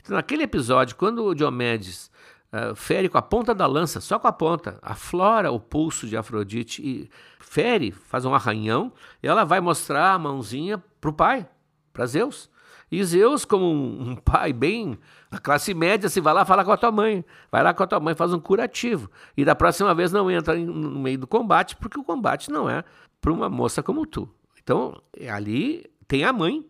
Então, 0.00 0.16
naquele 0.16 0.42
episódio, 0.42 0.96
quando 0.96 1.34
Diomedes 1.34 2.10
uh, 2.52 2.74
fere 2.74 3.08
com 3.08 3.18
a 3.18 3.22
ponta 3.22 3.54
da 3.54 3.66
lança, 3.66 4.00
só 4.00 4.18
com 4.18 4.28
a 4.28 4.32
ponta, 4.32 4.78
aflora 4.82 5.50
o 5.50 5.58
pulso 5.58 6.06
de 6.06 6.16
Afrodite 6.16 6.82
e 6.82 7.10
fere, 7.38 7.90
faz 7.90 8.24
um 8.24 8.34
arranhão, 8.34 8.92
e 9.22 9.26
ela 9.26 9.44
vai 9.44 9.60
mostrar 9.60 10.12
a 10.12 10.18
mãozinha 10.18 10.82
para 11.00 11.10
o 11.10 11.12
pai, 11.12 11.48
para 11.92 12.06
Zeus. 12.06 12.50
E 12.90 13.02
Zeus, 13.02 13.46
como 13.46 13.64
um, 13.64 14.14
pai 14.16 14.52
bem 14.52 14.98
a 15.30 15.38
classe 15.38 15.72
média, 15.72 16.10
se 16.10 16.20
vai 16.20 16.34
lá 16.34 16.44
falar 16.44 16.62
com 16.62 16.72
a 16.72 16.76
tua 16.76 16.92
mãe, 16.92 17.24
vai 17.50 17.62
lá 17.62 17.72
com 17.72 17.82
a 17.82 17.86
tua 17.86 17.98
mãe, 17.98 18.14
faz 18.14 18.34
um 18.34 18.38
curativo. 18.38 19.10
E 19.34 19.46
da 19.46 19.54
próxima 19.54 19.94
vez 19.94 20.12
não 20.12 20.30
entra 20.30 20.54
no 20.54 21.00
meio 21.00 21.18
do 21.18 21.26
combate, 21.26 21.74
porque 21.76 21.98
o 21.98 22.04
combate 22.04 22.50
não 22.50 22.68
é 22.68 22.84
para 23.18 23.32
uma 23.32 23.48
moça 23.48 23.82
como 23.82 24.04
tu. 24.04 24.28
Então, 24.62 25.00
ali 25.26 25.90
tem 26.06 26.24
a 26.24 26.34
mãe, 26.34 26.66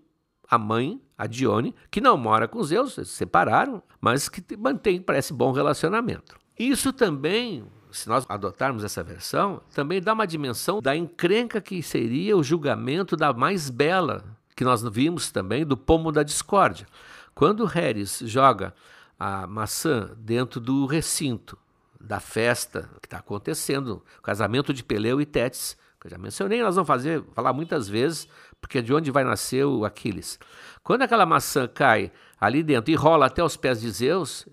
a 0.53 0.59
mãe, 0.59 1.01
a 1.17 1.27
Dione, 1.27 1.75
que 1.91 1.99
não 1.99 2.15
mora 2.15 2.47
com 2.47 2.63
Zeus, 2.63 2.93
se 2.93 3.07
separaram, 3.07 3.83
mas 3.99 4.29
que 4.29 4.45
mantém, 4.55 5.01
parece, 5.01 5.33
bom 5.33 5.51
relacionamento. 5.51 6.37
Isso 6.59 6.93
também, 6.93 7.65
se 7.91 8.07
nós 8.07 8.27
adotarmos 8.29 8.85
essa 8.85 9.03
versão, 9.03 9.63
também 9.75 9.99
dá 9.99 10.13
uma 10.13 10.27
dimensão 10.27 10.83
da 10.83 10.95
encrenca 10.95 11.59
que 11.59 11.83
seria 11.83 12.37
o 12.37 12.45
julgamento 12.45 13.17
da 13.17 13.33
mais 13.33 13.71
bela, 13.71 14.23
que 14.55 14.63
nós 14.63 14.83
vimos 14.83 15.33
também, 15.33 15.65
do 15.65 15.75
pomo 15.75 16.13
da 16.13 16.23
discórdia. 16.23 16.87
Quando 17.35 17.65
Harris 17.65 18.19
joga 18.27 18.75
a 19.19 19.47
maçã 19.47 20.11
dentro 20.19 20.61
do 20.61 20.85
recinto 20.85 21.57
da 21.99 22.21
festa 22.21 22.91
que 23.01 23.07
está 23.07 23.21
acontecendo, 23.21 24.03
o 24.19 24.23
casamento 24.23 24.75
de 24.75 24.85
Peleu 24.85 25.19
e 25.19 25.25
Tétis, 25.25 25.79
que 26.03 26.09
eu 26.09 26.11
já 26.11 26.19
mencionei, 26.19 26.61
nós 26.63 26.75
vamos 26.75 26.89
fazer, 26.89 27.23
falar 27.33 27.53
muitas 27.53 27.89
vezes, 27.89 28.29
porque 28.61 28.79
é 28.79 28.83
de 28.83 28.93
onde 28.93 29.11
vai 29.11 29.25
nascer 29.25 29.65
o 29.65 29.85
Aquiles. 29.85 30.39
Quando 30.83 31.03
aquela 31.03 31.25
maçã 31.25 31.69
cai 31.69 32.11
ali 32.41 32.63
dentro 32.63 32.91
e 32.91 32.95
rola 32.95 33.27
até 33.27 33.43
os 33.43 33.57
pés 33.57 33.81
de 33.81 33.91
Zeus, 33.91 34.47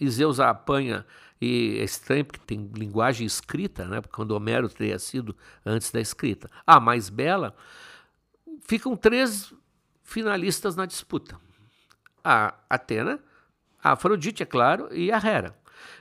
e 0.00 0.10
Zeus 0.10 0.40
a 0.40 0.50
apanha, 0.50 1.06
e 1.40 1.78
é 1.78 1.84
estranho 1.84 2.24
porque 2.24 2.40
tem 2.44 2.70
linguagem 2.74 3.26
escrita, 3.26 3.86
né? 3.86 4.00
porque 4.00 4.16
quando 4.16 4.32
Homero 4.32 4.68
teria 4.68 4.98
sido 4.98 5.36
antes 5.64 5.90
da 5.90 6.00
escrita, 6.00 6.50
a 6.66 6.80
mais 6.80 7.08
bela, 7.08 7.54
ficam 8.66 8.96
três 8.96 9.54
finalistas 10.02 10.74
na 10.74 10.86
disputa 10.86 11.38
a 12.26 12.54
Atena, 12.68 13.20
a 13.80 13.92
Afrodite, 13.92 14.42
é 14.42 14.46
claro, 14.46 14.92
e 14.92 15.12
a 15.12 15.16
Hera. 15.16 15.56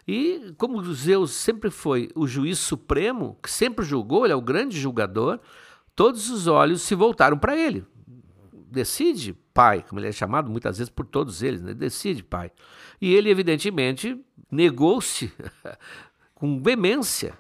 E 0.07 0.53
como 0.57 0.81
Zeus 0.93 1.31
sempre 1.31 1.69
foi 1.69 2.09
o 2.15 2.27
juiz 2.27 2.59
supremo, 2.59 3.37
que 3.41 3.49
sempre 3.49 3.85
julgou, 3.85 4.25
ele 4.25 4.33
é 4.33 4.35
o 4.35 4.41
grande 4.41 4.79
julgador, 4.79 5.39
todos 5.95 6.29
os 6.29 6.47
olhos 6.47 6.81
se 6.81 6.95
voltaram 6.95 7.37
para 7.37 7.55
ele. 7.55 7.85
Decide, 8.71 9.33
pai, 9.53 9.83
como 9.87 9.99
ele 9.99 10.07
é 10.07 10.11
chamado 10.11 10.49
muitas 10.49 10.77
vezes 10.77 10.89
por 10.89 11.05
todos 11.05 11.41
eles, 11.41 11.61
né? 11.61 11.73
decide, 11.73 12.23
pai. 12.23 12.51
E 12.99 13.13
ele, 13.13 13.29
evidentemente, 13.29 14.19
negou-se 14.51 15.31
com 16.35 16.61
veemência, 16.61 17.33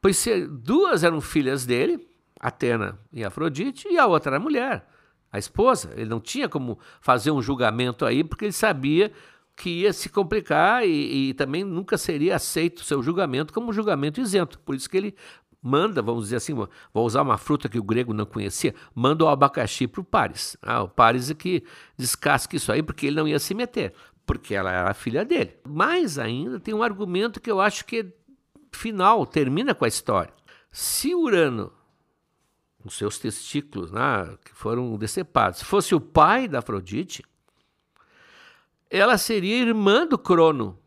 pois 0.00 0.24
duas 0.50 1.04
eram 1.04 1.20
filhas 1.20 1.64
dele, 1.64 2.08
Atena 2.40 2.98
e 3.12 3.24
Afrodite, 3.24 3.86
e 3.88 3.98
a 3.98 4.06
outra 4.06 4.32
era 4.32 4.40
mulher 4.40 4.86
a 5.32 5.38
esposa. 5.38 5.92
Ele 5.96 6.10
não 6.10 6.20
tinha 6.20 6.48
como 6.48 6.78
fazer 7.00 7.30
um 7.30 7.40
julgamento 7.40 8.04
aí, 8.04 8.22
porque 8.22 8.44
ele 8.44 8.52
sabia 8.52 9.10
que 9.56 9.70
ia 9.70 9.92
se 9.92 10.08
complicar 10.08 10.86
e, 10.86 11.30
e 11.30 11.34
também 11.34 11.64
nunca 11.64 11.98
seria 11.98 12.36
aceito 12.36 12.78
o 12.78 12.84
seu 12.84 13.02
julgamento 13.02 13.52
como 13.52 13.70
um 13.70 13.72
julgamento 13.72 14.20
isento. 14.20 14.58
Por 14.60 14.74
isso 14.74 14.88
que 14.88 14.96
ele 14.96 15.14
manda, 15.62 16.02
vamos 16.02 16.24
dizer 16.24 16.36
assim, 16.36 16.54
vou 16.54 17.06
usar 17.06 17.22
uma 17.22 17.38
fruta 17.38 17.68
que 17.68 17.78
o 17.78 17.82
grego 17.82 18.12
não 18.12 18.26
conhecia, 18.26 18.74
manda 18.94 19.24
o 19.24 19.28
abacaxi 19.28 19.86
para 19.86 20.00
o 20.00 20.04
Paris. 20.04 20.56
Ah, 20.60 20.82
o 20.82 20.88
Paris 20.88 21.30
é 21.30 21.34
que 21.34 21.62
descasca 21.96 22.56
isso 22.56 22.72
aí 22.72 22.82
porque 22.82 23.06
ele 23.06 23.16
não 23.16 23.28
ia 23.28 23.38
se 23.38 23.54
meter, 23.54 23.94
porque 24.26 24.54
ela 24.54 24.72
era 24.72 24.90
a 24.90 24.94
filha 24.94 25.24
dele. 25.24 25.54
Mais 25.66 26.18
ainda, 26.18 26.58
tem 26.58 26.74
um 26.74 26.82
argumento 26.82 27.40
que 27.40 27.50
eu 27.50 27.60
acho 27.60 27.84
que 27.84 28.00
é 28.00 28.06
final, 28.72 29.24
termina 29.24 29.74
com 29.74 29.84
a 29.84 29.88
história. 29.88 30.32
Se 30.70 31.14
Urano 31.14 31.70
os 32.84 32.94
seus 32.96 33.18
testículos, 33.18 33.90
né, 33.90 34.36
que 34.44 34.52
foram 34.52 34.96
decepados. 34.96 35.60
Se 35.60 35.64
fosse 35.64 35.94
o 35.94 36.00
pai 36.00 36.48
da 36.48 36.58
Afrodite, 36.58 37.22
ela 38.92 39.16
seria 39.16 39.56
irmã 39.56 40.06
do 40.06 40.18
Crono. 40.18 40.78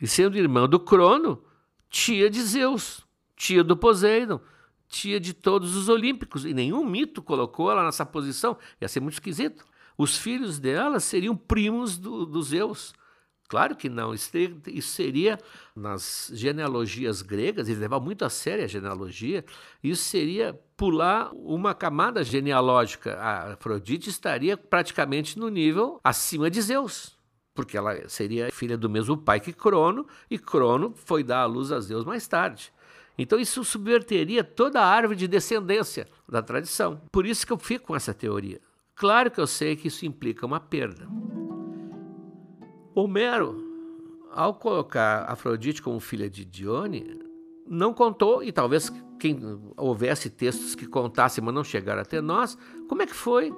E 0.00 0.06
sendo 0.08 0.36
irmã 0.36 0.68
do 0.68 0.80
Crono, 0.80 1.42
tia 1.88 2.28
de 2.28 2.42
Zeus, 2.42 3.06
tia 3.36 3.62
do 3.62 3.76
Poseidon, 3.76 4.40
tia 4.88 5.20
de 5.20 5.32
todos 5.32 5.76
os 5.76 5.88
olímpicos. 5.88 6.44
E 6.44 6.52
nenhum 6.52 6.84
mito 6.84 7.22
colocou 7.22 7.70
ela 7.70 7.84
nessa 7.84 8.04
posição. 8.04 8.58
Ia 8.80 8.88
ser 8.88 8.98
muito 8.98 9.14
esquisito. 9.14 9.64
Os 9.96 10.18
filhos 10.18 10.58
dela 10.58 10.98
seriam 10.98 11.36
primos 11.36 11.96
do, 11.96 12.26
do 12.26 12.42
Zeus. 12.42 12.92
Claro 13.48 13.76
que 13.76 13.88
não. 13.88 14.12
Isso, 14.12 14.30
seria, 14.82 15.38
nas 15.74 16.30
genealogias 16.34 17.22
gregas, 17.22 17.68
eles 17.68 17.80
levavam 17.80 18.04
muito 18.04 18.24
a 18.24 18.30
sério 18.30 18.64
a 18.64 18.68
genealogia, 18.68 19.44
isso 19.82 20.02
seria 20.04 20.58
pular 20.76 21.30
uma 21.32 21.74
camada 21.74 22.24
genealógica. 22.24 23.14
A 23.14 23.52
Afrodite 23.52 24.10
estaria 24.10 24.56
praticamente 24.56 25.38
no 25.38 25.48
nível 25.48 26.00
acima 26.02 26.50
de 26.50 26.60
Zeus, 26.60 27.16
porque 27.54 27.76
ela 27.76 28.08
seria 28.08 28.50
filha 28.50 28.76
do 28.76 28.90
mesmo 28.90 29.16
pai 29.16 29.40
que 29.40 29.52
Crono, 29.52 30.06
e 30.30 30.38
Crono 30.38 30.92
foi 30.94 31.22
dar 31.22 31.42
à 31.42 31.46
luz 31.46 31.70
a 31.70 31.80
Zeus 31.80 32.04
mais 32.04 32.26
tarde. 32.26 32.72
Então 33.18 33.38
isso 33.38 33.64
subverteria 33.64 34.44
toda 34.44 34.80
a 34.80 34.86
árvore 34.86 35.18
de 35.18 35.26
descendência 35.26 36.06
da 36.28 36.42
tradição. 36.42 37.00
Por 37.10 37.24
isso 37.24 37.46
que 37.46 37.52
eu 37.52 37.58
fico 37.58 37.86
com 37.86 37.96
essa 37.96 38.12
teoria. 38.12 38.60
Claro 38.94 39.30
que 39.30 39.40
eu 39.40 39.46
sei 39.46 39.76
que 39.76 39.88
isso 39.88 40.04
implica 40.04 40.44
uma 40.44 40.60
perda. 40.60 41.08
Homero, 42.98 43.62
ao 44.32 44.54
colocar 44.54 45.30
Afrodite 45.30 45.82
como 45.82 46.00
filha 46.00 46.30
de 46.30 46.46
Dione, 46.46 47.20
não 47.68 47.92
contou, 47.92 48.42
e 48.42 48.50
talvez 48.50 48.90
quem 49.20 49.38
houvesse 49.76 50.30
textos 50.30 50.74
que 50.74 50.86
contassem, 50.86 51.44
mas 51.44 51.54
não 51.54 51.62
chegaram 51.62 52.00
até 52.00 52.22
nós, 52.22 52.56
como 52.88 53.02
é 53.02 53.06
que 53.06 53.14
foi 53.14 53.52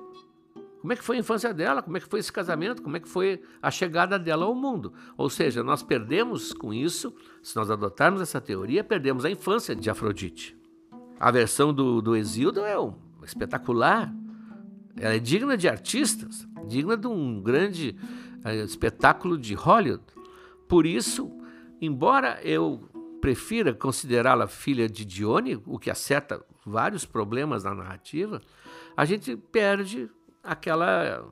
como 0.80 0.92
é 0.92 0.96
que 0.96 1.04
foi 1.04 1.16
a 1.16 1.20
infância 1.20 1.54
dela? 1.54 1.82
Como 1.82 1.96
é 1.96 2.00
que 2.00 2.08
foi 2.08 2.20
esse 2.20 2.32
casamento? 2.32 2.82
Como 2.82 2.96
é 2.96 3.00
que 3.00 3.08
foi 3.08 3.40
a 3.62 3.70
chegada 3.70 4.18
dela 4.18 4.44
ao 4.44 4.54
mundo? 4.54 4.92
Ou 5.16 5.28
seja, 5.30 5.62
nós 5.62 5.82
perdemos 5.82 6.52
com 6.52 6.72
isso, 6.72 7.14
se 7.42 7.54
nós 7.56 7.70
adotarmos 7.70 8.20
essa 8.20 8.40
teoria, 8.40 8.82
perdemos 8.82 9.24
a 9.24 9.30
infância 9.30 9.74
de 9.74 9.88
Afrodite. 9.88 10.56
A 11.18 11.30
versão 11.30 11.72
do, 11.72 12.00
do 12.00 12.16
Exildo 12.16 12.60
é 12.60 12.78
um, 12.78 12.94
espetacular. 13.24 14.12
Ela 14.96 15.14
é 15.14 15.18
digna 15.18 15.56
de 15.56 15.68
artistas, 15.68 16.46
digna 16.68 16.96
de 16.96 17.08
um 17.08 17.40
grande 17.40 17.96
espetáculo 18.64 19.36
de 19.36 19.54
Hollywood. 19.54 20.02
Por 20.68 20.86
isso, 20.86 21.30
embora 21.80 22.40
eu 22.42 22.88
prefira 23.20 23.74
considerá-la 23.74 24.46
filha 24.46 24.88
de 24.88 25.04
Dione, 25.04 25.60
o 25.66 25.78
que 25.78 25.90
acerta 25.90 26.44
vários 26.64 27.04
problemas 27.04 27.64
na 27.64 27.74
narrativa, 27.74 28.40
a 28.96 29.04
gente 29.04 29.36
perde 29.36 30.08
aquela 30.42 31.24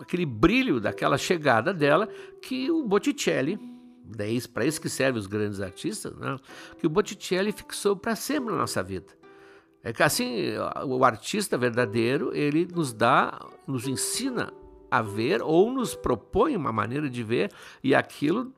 aquele 0.00 0.26
brilho 0.26 0.80
daquela 0.80 1.16
chegada 1.16 1.72
dela 1.72 2.08
que 2.40 2.68
o 2.70 2.84
Botticelli, 2.84 3.58
para 4.52 4.66
isso 4.66 4.80
que 4.80 4.88
servem 4.88 5.20
os 5.20 5.28
grandes 5.28 5.60
artistas, 5.60 6.12
né? 6.16 6.36
que 6.78 6.86
o 6.86 6.90
Botticelli 6.90 7.52
fixou 7.52 7.94
para 7.94 8.16
sempre 8.16 8.52
na 8.52 8.58
nossa 8.58 8.82
vida. 8.82 9.06
É 9.84 9.92
que 9.92 10.02
assim, 10.02 10.54
o 10.84 11.04
artista 11.04 11.56
verdadeiro, 11.56 12.34
ele 12.34 12.66
nos 12.66 12.92
dá, 12.92 13.38
nos 13.66 13.86
ensina 13.86 14.52
a 14.92 15.00
ver 15.00 15.40
ou 15.40 15.72
nos 15.72 15.94
propõe 15.94 16.54
uma 16.54 16.70
maneira 16.70 17.08
de 17.08 17.22
ver 17.22 17.50
e 17.82 17.94
aquilo 17.94 18.52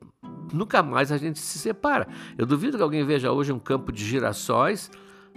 nunca 0.51 0.83
mais 0.83 1.09
a 1.09 1.17
gente 1.17 1.39
se 1.39 1.57
separa. 1.57 2.09
Eu 2.37 2.45
duvido 2.45 2.75
que 2.75 2.83
alguém 2.83 3.05
veja 3.05 3.31
hoje 3.31 3.53
um 3.53 3.59
campo 3.59 3.89
de 3.89 4.03
girassóis 4.03 4.91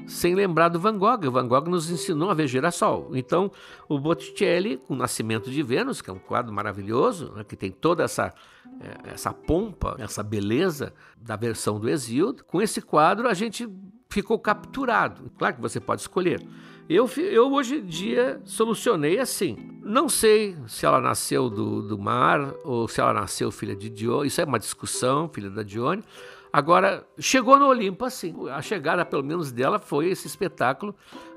sem 0.09 0.35
lembrar 0.35 0.71
do 0.71 0.81
Van 0.81 0.99
Gogh. 0.99 1.29
O 1.29 1.31
Van 1.31 1.47
Gogh 1.47 1.71
nos 1.71 1.89
ensinou 1.89 2.31
a 2.31 2.35
ver 2.35 2.49
girassol. 2.49 3.13
Então, 3.15 3.49
o 3.89 3.97
Botticelli, 3.97 4.81
O 4.89 4.97
Nascimento 4.97 5.53
de 5.53 5.63
Vênus, 5.63 6.03
que 6.03 6.11
é 6.11 6.13
um 6.13 6.19
quadro 6.19 6.53
maravilhoso, 6.53 7.33
né, 7.37 7.45
que 7.45 7.55
tem 7.55 7.71
toda 7.71 8.03
essa, 8.03 8.35
é, 8.81 9.13
essa 9.13 9.33
pompa, 9.33 9.95
essa 10.01 10.25
beleza 10.25 10.93
da 11.17 11.37
versão 11.37 11.79
do 11.79 11.89
Exildo, 11.89 12.45
com 12.45 12.61
esse 12.61 12.83
quadro 12.83 13.29
a 13.29 13.35
gente 13.35 13.69
ficou 14.11 14.39
capturado. 14.39 15.31
Claro 15.39 15.57
que 15.57 15.63
você 15.63 15.81
pode 15.81 16.01
escolher. 16.01 16.43
Eu, 16.89 17.09
eu 17.19 17.53
hoje 17.53 17.77
em 17.77 17.85
dia 17.85 18.41
solucionei 18.45 19.19
assim. 19.19 19.79
Não 19.83 20.09
sei 20.09 20.57
se 20.67 20.87
ela 20.87 21.01
nasceu 21.01 21.51
do, 21.51 21.83
do 21.83 21.99
mar 21.99 22.55
ou 22.65 22.89
se 22.89 23.01
ela 23.01 23.13
nasceu 23.13 23.51
filha 23.51 23.77
de 23.77 23.91
Dione. 23.91 24.29
Isso 24.29 24.41
é 24.41 24.45
uma 24.45 24.59
discussão, 24.59 25.29
filha 25.29 25.51
da 25.51 25.63
Dione. 25.63 26.03
Agora, 26.51 27.07
chegou 27.19 27.59
no 27.59 27.67
Olimpo 27.67 28.07
assim. 28.07 28.35
A 28.49 28.63
chegada, 28.63 29.05
pelo 29.05 29.23
menos, 29.23 29.53
dela 29.53 29.79
foi 29.79 30.09
esse 30.09 30.27
espetáculo 30.27 30.95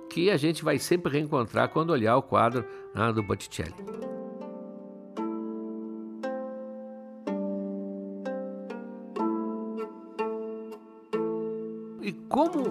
que 0.09 0.29
a 0.29 0.37
gente 0.37 0.63
vai 0.63 0.79
sempre 0.79 1.11
reencontrar 1.11 1.69
quando 1.69 1.89
olhar 1.89 2.15
o 2.15 2.21
quadro 2.21 2.65
né, 2.95 3.11
do 3.11 3.21
Botticelli. 3.21 3.73
E 12.01 12.11
como 12.11 12.63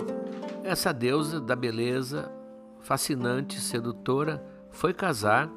essa 0.65 0.93
deusa 0.93 1.41
da 1.41 1.55
beleza, 1.55 2.31
fascinante, 2.81 3.61
sedutora, 3.61 4.45
foi 4.71 4.93
casar 4.93 5.49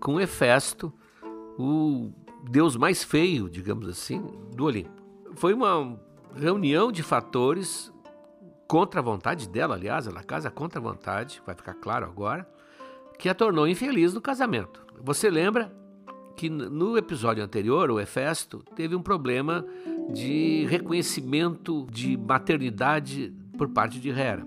com 0.00 0.20
Hefesto, 0.20 0.92
o 1.58 2.10
deus 2.48 2.76
mais 2.76 3.04
feio, 3.04 3.48
digamos 3.48 3.88
assim, 3.88 4.20
do 4.54 4.64
Olimpo. 4.64 5.02
Foi 5.34 5.54
uma 5.54 5.98
reunião 6.34 6.90
de 6.90 7.02
fatores 7.02 7.92
contra 8.66 9.00
a 9.00 9.02
vontade 9.02 9.48
dela, 9.48 9.74
aliás, 9.74 10.06
ela 10.06 10.22
casa 10.22 10.50
contra 10.50 10.80
a 10.80 10.82
vontade, 10.82 11.42
vai 11.44 11.54
ficar 11.54 11.74
claro 11.74 12.06
agora, 12.06 12.48
que 13.18 13.28
a 13.28 13.34
tornou 13.34 13.68
infeliz 13.68 14.14
no 14.14 14.20
casamento. 14.20 14.84
Você 15.02 15.28
lembra 15.28 15.72
que 16.36 16.48
no 16.48 16.96
episódio 16.96 17.44
anterior, 17.44 17.90
o 17.90 18.00
Hefesto 18.00 18.64
teve 18.74 18.96
um 18.96 19.02
problema 19.02 19.66
de 20.12 20.66
reconhecimento 20.66 21.86
de 21.90 22.16
maternidade 22.16 23.32
por 23.56 23.68
parte 23.68 23.98
de 23.98 24.10
Hera. 24.10 24.46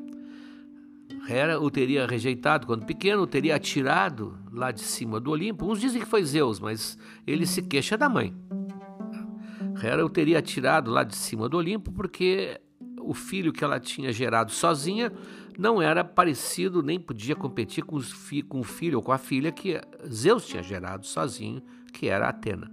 Hera 1.27 1.59
o 1.59 1.71
teria 1.71 2.05
rejeitado 2.05 2.67
quando 2.67 2.85
pequeno, 2.85 3.21
o 3.21 3.27
teria 3.27 3.55
atirado 3.55 4.37
lá 4.51 4.71
de 4.71 4.81
cima 4.81 5.19
do 5.19 5.31
Olimpo. 5.31 5.65
Uns 5.65 5.79
dizem 5.79 6.01
que 6.01 6.07
foi 6.07 6.23
Zeus, 6.23 6.59
mas 6.59 6.97
ele 7.25 7.45
se 7.45 7.61
queixa 7.61 7.97
da 7.97 8.09
mãe. 8.09 8.35
Hera 9.81 10.05
o 10.05 10.09
teria 10.09 10.39
atirado 10.39 10.91
lá 10.91 11.03
de 11.03 11.15
cima 11.15 11.47
do 11.47 11.57
Olimpo 11.57 11.91
porque 11.91 12.59
o 12.99 13.13
filho 13.13 13.53
que 13.53 13.63
ela 13.63 13.79
tinha 13.79 14.11
gerado 14.11 14.51
sozinha 14.51 15.11
não 15.57 15.81
era 15.81 16.03
parecido 16.03 16.81
nem 16.81 16.99
podia 16.99 17.35
competir 17.35 17.83
com, 17.83 17.99
com 18.47 18.59
o 18.59 18.63
filho 18.63 18.97
ou 18.97 19.03
com 19.03 19.11
a 19.11 19.17
filha 19.17 19.51
que 19.51 19.79
Zeus 20.11 20.45
tinha 20.45 20.63
gerado 20.63 21.05
sozinho, 21.05 21.61
que 21.91 22.07
era 22.07 22.27
Atena. 22.27 22.71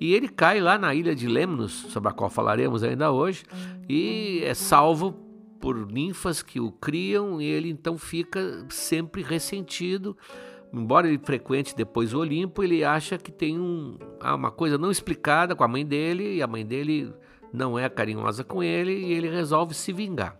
E 0.00 0.14
ele 0.14 0.28
cai 0.28 0.60
lá 0.60 0.78
na 0.78 0.94
ilha 0.94 1.14
de 1.14 1.26
Lemnos, 1.26 1.72
sobre 1.72 2.08
a 2.08 2.12
qual 2.12 2.30
falaremos 2.30 2.82
ainda 2.82 3.10
hoje, 3.10 3.44
e 3.88 4.42
é 4.44 4.54
salvo 4.54 5.12
por 5.60 5.90
ninfas 5.90 6.42
que 6.42 6.60
o 6.60 6.70
criam, 6.70 7.40
e 7.40 7.46
ele 7.46 7.68
então 7.68 7.98
fica 7.98 8.64
sempre 8.68 9.22
ressentido 9.22 10.16
embora 10.72 11.08
ele 11.08 11.18
frequente 11.18 11.74
depois 11.74 12.12
o 12.12 12.18
Olimpo, 12.18 12.62
ele 12.62 12.84
acha 12.84 13.18
que 13.18 13.32
tem 13.32 13.58
um, 13.58 13.96
uma 14.22 14.50
coisa 14.50 14.76
não 14.76 14.90
explicada 14.90 15.54
com 15.54 15.64
a 15.64 15.68
mãe 15.68 15.84
dele 15.84 16.36
e 16.36 16.42
a 16.42 16.46
mãe 16.46 16.64
dele 16.64 17.12
não 17.52 17.78
é 17.78 17.88
carinhosa 17.88 18.44
com 18.44 18.62
ele 18.62 18.92
e 18.92 19.12
ele 19.12 19.28
resolve 19.28 19.74
se 19.74 19.92
vingar. 19.92 20.38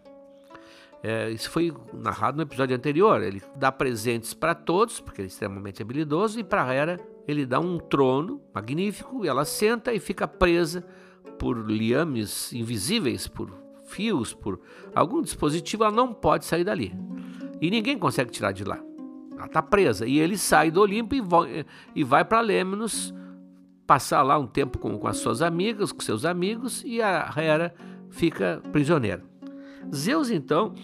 É, 1.03 1.31
isso 1.31 1.49
foi 1.51 1.73
narrado 1.93 2.37
no 2.37 2.43
episódio 2.43 2.77
anterior. 2.77 3.23
Ele 3.23 3.41
dá 3.57 3.71
presentes 3.71 4.35
para 4.35 4.55
todos, 4.55 5.01
porque 5.01 5.21
ele 5.21 5.29
é 5.29 5.31
extremamente 5.31 5.81
habilidoso, 5.81 6.41
e 6.41 6.45
para 6.45 6.73
Hera 6.73 7.01
ele 7.29 7.45
dá 7.45 7.61
um 7.61 7.79
trono 7.79 8.41
magnífico 8.55 9.23
e 9.23 9.29
ela 9.29 9.45
senta 9.45 9.93
e 9.93 10.01
fica 10.01 10.27
presa 10.27 10.83
por 11.39 11.71
liames 11.71 12.53
invisíveis, 12.55 13.29
por 13.29 13.53
fios, 13.85 14.33
por 14.33 14.59
algum 14.95 15.21
dispositivo. 15.21 15.85
Ela 15.85 15.93
não 15.93 16.15
pode 16.15 16.47
sair 16.47 16.65
dali 16.65 16.97
e 17.61 17.71
ninguém 17.71 17.99
consegue 17.99 18.31
tirar 18.31 18.53
de 18.53 18.65
lá. 18.65 18.81
Ela 19.37 19.45
está 19.45 19.63
presa. 19.63 20.07
E 20.07 20.19
ele 20.19 20.39
sai 20.39 20.71
do 20.71 20.81
Olimpo 20.81 21.15
e, 21.95 22.03
vai, 22.03 22.25
para 22.25 22.41
Lemnos 22.41 23.15
passar 23.87 24.23
lá 24.23 24.39
um 24.39 24.47
tempo 24.47 24.79
com, 24.79 24.99
com 24.99 25.07
as 25.07 25.19
suas 25.19 25.43
amigas, 25.43 25.93
com 25.93 26.01
seus 26.01 26.25
amigos, 26.25 26.83
e 26.85 27.01
a 27.01 27.31
Hera 27.37 27.75
fica 28.11 28.63
prisioneira. 28.73 29.23
Zeus, 29.95 30.31
então, 30.31 30.75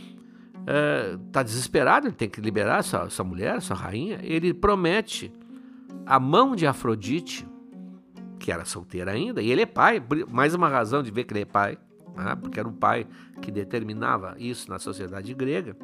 está 1.27 1.41
é, 1.41 1.45
desesperado, 1.45 2.07
ele 2.07 2.15
tem 2.15 2.29
que 2.29 2.41
liberar 2.41 2.83
sua, 2.83 3.11
sua 3.11 3.25
mulher, 3.25 3.61
sua 3.61 3.77
rainha. 3.77 4.21
Ele 4.23 4.55
promete 4.55 5.33
a 6.07 6.21
mão 6.21 6.55
de 6.55 6.67
Afrodite, 6.67 7.47
que 8.38 8.53
era 8.53 8.64
solteira 8.64 9.12
ainda, 9.12 9.40
e 9.43 9.51
ele 9.51 9.62
é 9.62 9.67
pai, 9.67 10.03
mais 10.31 10.55
uma 10.55 10.69
razão 10.69 11.03
de 11.03 11.11
ver 11.11 11.25
que 11.25 11.33
ele 11.33 11.43
é 11.43 11.47
pai, 11.47 11.79
né? 12.17 12.37
porque 12.37 12.59
era 12.59 12.69
o 12.69 12.73
pai 12.73 13.07
que 13.40 13.51
determinava 13.51 14.35
isso 14.38 14.71
na 14.71 14.79
sociedade 14.79 15.33
grega 15.35 15.77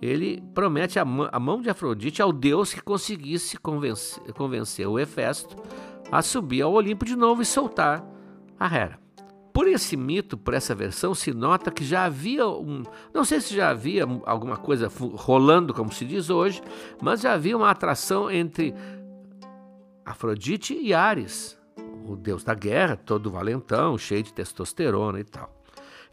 ele 0.00 0.42
promete 0.54 0.98
a, 0.98 1.04
mão 1.04 1.60
de 1.60 1.68
Afrodite 1.68 2.22
ao 2.22 2.32
deus 2.32 2.72
que 2.72 2.80
conseguisse 2.80 3.58
convencer, 3.58 4.32
convencer 4.32 4.86
o 4.86 4.98
Hefesto 4.98 5.56
a 6.10 6.22
subir 6.22 6.62
ao 6.62 6.72
Olimpo 6.72 7.04
de 7.04 7.14
novo 7.14 7.42
e 7.42 7.44
soltar 7.44 8.04
a 8.58 8.66
Hera. 8.66 8.98
Por 9.52 9.66
esse 9.66 9.96
mito, 9.96 10.38
por 10.38 10.54
essa 10.54 10.74
versão, 10.74 11.14
se 11.14 11.34
nota 11.34 11.70
que 11.70 11.84
já 11.84 12.04
havia 12.04 12.46
um. 12.48 12.82
Não 13.12 13.24
sei 13.24 13.40
se 13.40 13.54
já 13.54 13.68
havia 13.68 14.06
alguma 14.24 14.56
coisa 14.56 14.90
rolando, 15.14 15.74
como 15.74 15.92
se 15.92 16.04
diz 16.04 16.30
hoje, 16.30 16.62
mas 17.02 17.20
já 17.20 17.34
havia 17.34 17.56
uma 17.56 17.68
atração 17.68 18.30
entre 18.30 18.72
Afrodite 20.10 20.74
e 20.74 20.92
Ares, 20.92 21.58
o 22.06 22.16
deus 22.16 22.44
da 22.44 22.54
guerra, 22.54 22.96
todo 22.96 23.30
valentão, 23.30 23.96
cheio 23.96 24.22
de 24.22 24.32
testosterona 24.32 25.20
e 25.20 25.24
tal. 25.24 25.54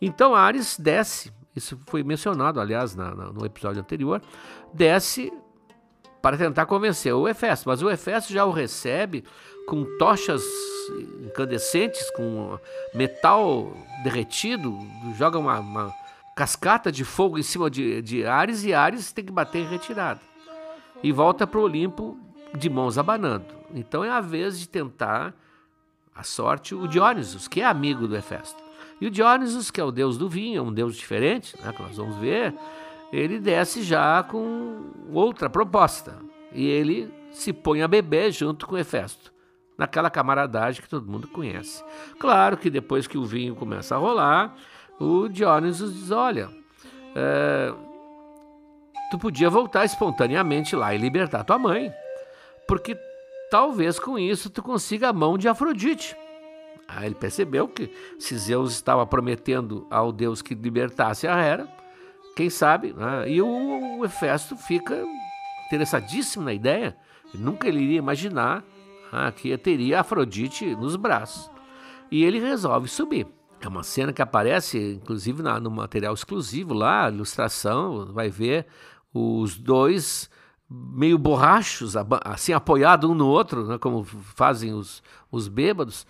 Então 0.01 0.36
Ares 0.36 0.77
desce 0.77 1.31
isso 1.57 1.79
foi 1.88 2.03
mencionado, 2.03 2.62
aliás, 2.62 2.95
na, 2.95 3.13
na, 3.15 3.33
no 3.33 3.45
episódio 3.45 3.81
anterior, 3.81 4.21
desce 4.71 5.33
para 6.21 6.38
tentar 6.38 6.65
convencer 6.67 7.13
o 7.13 7.27
Efésio, 7.27 7.65
mas 7.67 7.81
o 7.81 7.89
Efésio 7.89 8.33
já 8.33 8.45
o 8.45 8.51
recebe 8.51 9.23
com 9.67 9.83
tochas 9.97 10.43
incandescentes, 11.25 12.10
com 12.12 12.60
metal 12.93 13.73
derretido, 14.03 14.77
joga 15.17 15.39
uma, 15.39 15.60
uma 15.60 15.93
cascata 16.36 16.91
de 16.91 17.03
fogo 17.03 17.38
em 17.38 17.43
cima 17.43 17.69
de, 17.69 18.01
de 18.01 18.25
Ares 18.25 18.63
e 18.63 18.73
Ares 18.73 19.12
tem 19.12 19.25
que 19.25 19.31
bater 19.31 19.60
em 19.60 19.67
retirada. 19.67 20.21
E 21.01 21.12
volta 21.12 21.45
para 21.45 21.60
o 21.60 21.63
Olimpo 21.63 22.17
de 22.55 22.69
mãos 22.69 22.97
abanando. 22.97 23.56
Então 23.73 24.03
é 24.03 24.10
a 24.10 24.21
vez 24.21 24.60
de 24.60 24.67
tentar 24.67 25.34
a 26.15 26.23
sorte 26.23 26.73
o 26.73 26.88
Dionysus, 26.88 27.47
que 27.47 27.62
é 27.62 27.65
amigo 27.65 28.08
do 28.08 28.15
Hefesto. 28.15 28.62
E 28.99 29.06
o 29.06 29.12
Dionysus, 29.12 29.69
que 29.69 29.80
é 29.80 29.84
o 29.84 29.91
deus 29.91 30.17
do 30.17 30.27
vinho, 30.27 30.63
um 30.63 30.73
deus 30.73 30.95
diferente, 30.95 31.56
né, 31.62 31.71
que 31.71 31.82
nós 31.82 31.97
vamos 31.97 32.15
ver, 32.17 32.53
ele 33.12 33.39
desce 33.39 33.84
já 33.84 34.23
com 34.23 34.91
outra 35.12 35.49
proposta. 35.49 36.15
E 36.51 36.65
ele 36.65 37.13
se 37.32 37.53
põe 37.53 37.82
a 37.82 37.88
beber 37.88 38.32
junto 38.32 38.65
com 38.67 38.77
Hefesto. 38.77 39.32
naquela 39.77 40.10
camaradagem 40.10 40.82
que 40.82 40.89
todo 40.89 41.06
mundo 41.06 41.27
conhece. 41.27 41.84
Claro 42.17 42.58
que 42.58 42.67
depois 42.67 43.06
que 43.06 43.15
o 43.15 43.25
vinho 43.25 43.56
começa 43.56 43.93
a 43.93 43.99
rolar, 43.99 44.56
o 44.99 45.27
Diónisos 45.27 45.93
diz: 45.93 46.10
Olha, 46.10 46.49
é, 47.15 47.71
tu 49.12 49.19
podia 49.19 49.51
voltar 49.51 49.86
espontaneamente 49.86 50.75
lá 50.75 50.95
e 50.95 50.97
libertar 50.97 51.43
tua 51.43 51.60
mãe, 51.60 51.93
porque 52.67 52.97
talvez 53.49 53.99
com 53.99 54.17
isso 54.17 54.49
tu 54.49 54.62
consiga 54.62 55.10
a 55.10 55.13
mão 55.13 55.38
de 55.38 55.47
Afrodite. 55.47 56.15
Aí 56.88 57.07
ele 57.07 57.15
percebeu 57.15 57.67
que 57.67 57.91
se 58.17 58.38
Zeus 58.38 58.71
estava 58.71 59.05
prometendo 59.05 59.86
ao 59.89 60.12
deus 60.12 60.41
que 60.41 60.55
libertasse 60.55 61.27
a 61.27 61.36
Hera, 61.36 61.67
quem 62.36 62.49
sabe, 62.49 62.93
né? 62.93 63.29
e 63.29 63.41
o, 63.41 63.97
o 63.99 64.05
Hefesto 64.05 64.55
fica 64.55 65.03
interessadíssimo 65.65 66.45
na 66.45 66.53
ideia, 66.53 66.95
nunca 67.33 67.67
ele 67.67 67.81
iria 67.81 67.97
imaginar 67.97 68.63
ah, 69.12 69.31
que 69.31 69.57
teria 69.57 69.99
Afrodite 69.99 70.75
nos 70.75 70.95
braços. 70.95 71.51
E 72.10 72.23
ele 72.23 72.39
resolve 72.39 72.88
subir. 72.88 73.27
É 73.60 73.67
uma 73.67 73.83
cena 73.83 74.13
que 74.13 74.21
aparece, 74.21 74.99
inclusive, 75.01 75.41
na, 75.41 75.60
no 75.60 75.71
material 75.71 76.13
exclusivo 76.13 76.73
lá, 76.73 77.10
ilustração, 77.10 78.13
vai 78.13 78.29
ver 78.29 78.67
os 79.13 79.57
dois 79.57 80.29
meio 80.69 81.17
borrachos, 81.17 81.95
assim 82.25 82.51
apoiados 82.51 83.10
um 83.10 83.13
no 83.13 83.27
outro, 83.27 83.65
né, 83.65 83.77
como 83.77 84.03
fazem 84.03 84.73
os, 84.73 85.01
os 85.32 85.47
bêbados, 85.47 86.06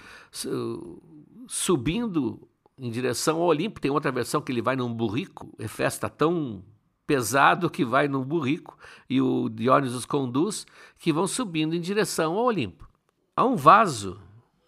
subindo 1.48 2.48
em 2.78 2.90
direção 2.90 3.38
ao 3.38 3.48
Olimpo. 3.48 3.80
Tem 3.80 3.92
outra 3.92 4.12
versão 4.12 4.42
que 4.42 4.52
ele 4.52 4.62
vai 4.62 4.76
num 4.76 4.94
burrico, 4.94 5.54
é 5.60 5.68
festa 5.68 6.10
tão 6.10 6.64
pesado 7.06 7.70
que 7.70 7.86
vai 7.86 8.08
num 8.08 8.24
burrico 8.24 8.78
e 9.10 9.22
o 9.22 9.48
Diónisos 9.48 10.06
conduz, 10.06 10.66
que 11.00 11.14
vão 11.14 11.26
subindo 11.26 11.74
em 11.74 11.80
direção 11.80 12.34
ao 12.34 12.46
Olimpo. 12.46 12.88
Há 13.36 13.46
um 13.46 13.56
vaso, 13.56 14.20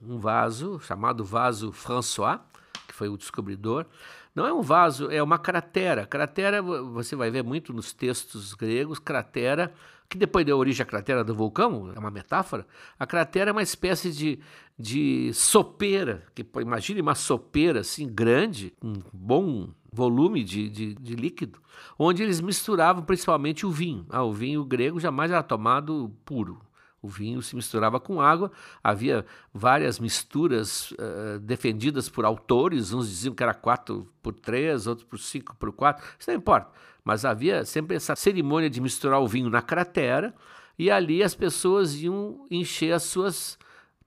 um 0.02 0.17
vaso 0.19 0.80
chamado 0.80 1.25
vaso 1.25 1.71
François, 1.71 2.39
que 2.88 2.93
foi 2.93 3.10
o 3.10 3.17
descobridor, 3.17 3.86
não 4.35 4.45
é 4.45 4.53
um 4.53 4.61
vaso, 4.61 5.09
é 5.11 5.21
uma 5.21 5.37
cratera. 5.37 6.05
Cratera, 6.05 6.61
você 6.61 7.15
vai 7.15 7.31
ver 7.31 7.43
muito 7.43 7.73
nos 7.73 7.93
textos 7.93 8.53
gregos, 8.53 8.99
cratera, 8.99 9.73
que 10.07 10.17
depois 10.17 10.45
deu 10.45 10.57
origem 10.57 10.83
à 10.83 10.85
cratera 10.85 11.23
do 11.23 11.35
vulcão, 11.35 11.91
é 11.95 11.99
uma 11.99 12.09
metáfora. 12.09 12.65
A 12.97 13.05
cratera 13.05 13.51
é 13.51 13.53
uma 13.53 13.61
espécie 13.61 14.11
de, 14.11 14.39
de 14.77 15.31
sopeira, 15.33 16.23
que 16.33 16.45
imagine 16.59 17.01
uma 17.01 17.15
sopeira 17.15 17.81
assim 17.81 18.07
grande, 18.07 18.73
um 18.83 18.93
bom 19.13 19.69
volume 19.91 20.43
de, 20.43 20.69
de, 20.69 20.95
de, 20.95 21.15
líquido, 21.15 21.59
onde 21.97 22.23
eles 22.23 22.41
misturavam 22.41 23.03
principalmente 23.03 23.65
o 23.65 23.71
vinho. 23.71 24.05
Ah, 24.09 24.23
o 24.23 24.33
vinho 24.33 24.63
grego 24.63 24.99
jamais 24.99 25.31
era 25.31 25.43
tomado 25.43 26.11
puro, 26.25 26.59
o 27.01 27.07
vinho 27.07 27.41
se 27.41 27.55
misturava 27.55 27.99
com 27.99 28.21
água, 28.21 28.51
havia 28.83 29.25
várias 29.53 29.99
misturas 29.99 30.91
uh, 30.91 31.39
defendidas 31.41 32.09
por 32.09 32.25
autores, 32.25 32.91
uns 32.93 33.09
diziam 33.09 33.33
que 33.33 33.43
era 33.43 33.53
4 33.53 34.07
por 34.21 34.33
3, 34.33 34.88
outros 34.88 35.07
por 35.07 35.17
5 35.17 35.55
por 35.55 35.71
4, 35.71 36.05
isso 36.19 36.29
não 36.29 36.38
importa. 36.38 36.71
Mas 37.03 37.25
havia 37.25 37.63
sempre 37.65 37.95
essa 37.95 38.15
cerimônia 38.15 38.69
de 38.69 38.81
misturar 38.81 39.21
o 39.21 39.27
vinho 39.27 39.49
na 39.49 39.62
cratera 39.62 40.33
e 40.77 40.91
ali 40.91 41.23
as 41.23 41.33
pessoas 41.33 41.95
iam 41.95 42.45
encher 42.51 42.93
as 42.93 43.03
suas 43.03 43.57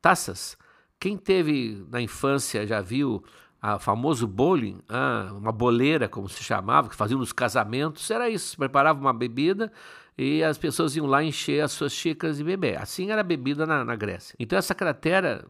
taças. 0.01 0.57
Quem 1.01 1.17
teve 1.17 1.85
na 1.91 2.01
infância 2.01 2.67
já 2.67 2.81
viu 2.81 3.25
a 3.61 3.79
famoso 3.79 4.27
bowling, 4.27 4.81
ah, 4.89 5.31
uma 5.33 5.53
boleira, 5.53 6.09
como 6.09 6.29
se 6.29 6.43
chamava, 6.43 6.89
que 6.89 6.97
faziam 6.97 7.19
nos 7.19 7.33
casamentos, 7.33 8.11
era 8.11 8.29
isso, 8.29 8.57
preparava 8.57 9.01
uma 9.01 9.13
bebida 9.13 9.73
e 10.17 10.43
as 10.43 10.59
pessoas 10.59 10.97
iam 10.97 11.07
lá 11.07 11.23
encher 11.23 11.63
as 11.63 11.73
suas 11.73 11.93
xícaras 11.93 12.39
e 12.39 12.45
beber. 12.45 12.81
Assim 12.81 13.11
era 13.11 13.21
a 13.21 13.25
bebida 13.25 13.67
na, 13.67 13.85
na 13.85 13.97
Grécia. 13.97 14.35
Então 14.39 14.59
essa 14.59 14.75
cratera 14.75 15.47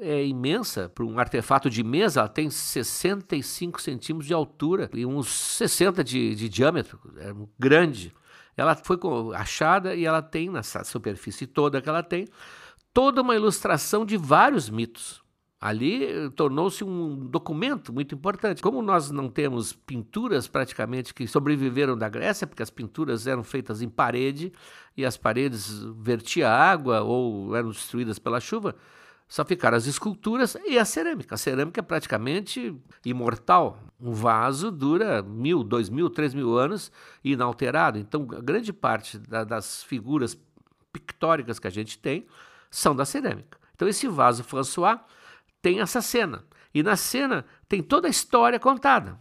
é 0.00 0.24
imensa, 0.24 0.88
para 0.88 1.04
um 1.04 1.18
artefato 1.18 1.68
de 1.68 1.82
mesa, 1.82 2.20
ela 2.20 2.28
tem 2.28 2.48
65 2.48 3.80
centímetros 3.80 4.26
de 4.26 4.34
altura 4.34 4.88
e 4.94 5.04
uns 5.04 5.28
60 5.28 6.04
de, 6.04 6.34
de 6.34 6.48
diâmetro, 6.48 7.00
é 7.16 7.32
grande. 7.58 8.14
Ela 8.56 8.74
foi 8.74 8.98
achada 9.34 9.94
e 9.94 10.04
ela 10.04 10.20
tem, 10.20 10.50
nessa 10.50 10.82
superfície 10.82 11.46
toda 11.46 11.80
que 11.80 11.88
ela 11.88 12.02
tem, 12.02 12.26
toda 12.92 13.22
uma 13.22 13.36
ilustração 13.36 14.04
de 14.04 14.16
vários 14.16 14.68
mitos. 14.68 15.22
Ali 15.60 16.04
eh, 16.04 16.30
tornou-se 16.36 16.84
um 16.84 17.26
documento 17.26 17.92
muito 17.92 18.14
importante. 18.14 18.62
Como 18.62 18.80
nós 18.80 19.10
não 19.10 19.28
temos 19.28 19.72
pinturas 19.72 20.46
praticamente 20.46 21.12
que 21.12 21.26
sobreviveram 21.26 21.98
da 21.98 22.08
Grécia, 22.08 22.46
porque 22.46 22.62
as 22.62 22.70
pinturas 22.70 23.26
eram 23.26 23.42
feitas 23.42 23.82
em 23.82 23.88
parede 23.88 24.52
e 24.96 25.04
as 25.04 25.16
paredes 25.16 25.82
vertia 25.96 26.48
água 26.48 27.00
ou 27.00 27.56
eram 27.56 27.70
destruídas 27.70 28.18
pela 28.20 28.38
chuva, 28.38 28.76
só 29.26 29.44
ficaram 29.44 29.76
as 29.76 29.86
esculturas 29.86 30.56
e 30.64 30.78
a 30.78 30.84
cerâmica. 30.84 31.34
A 31.34 31.38
cerâmica 31.38 31.80
é 31.80 31.82
praticamente 31.82 32.74
imortal. 33.04 33.78
Um 34.00 34.12
vaso 34.12 34.70
dura 34.70 35.22
mil, 35.22 35.64
dois 35.64 35.90
mil, 35.90 36.08
três 36.08 36.32
mil 36.32 36.56
anos 36.56 36.90
inalterado. 37.22 37.98
Então, 37.98 38.24
grande 38.24 38.72
parte 38.72 39.18
da, 39.18 39.44
das 39.44 39.82
figuras 39.82 40.38
pictóricas 40.92 41.58
que 41.58 41.66
a 41.66 41.70
gente 41.70 41.98
tem 41.98 42.26
são 42.70 42.94
da 42.94 43.04
cerâmica. 43.04 43.58
Então, 43.74 43.86
esse 43.86 44.08
vaso 44.08 44.42
François 44.42 44.98
tem 45.62 45.80
essa 45.80 46.00
cena. 46.00 46.44
E 46.72 46.82
na 46.82 46.96
cena 46.96 47.44
tem 47.68 47.82
toda 47.82 48.06
a 48.06 48.10
história 48.10 48.58
contada. 48.58 49.18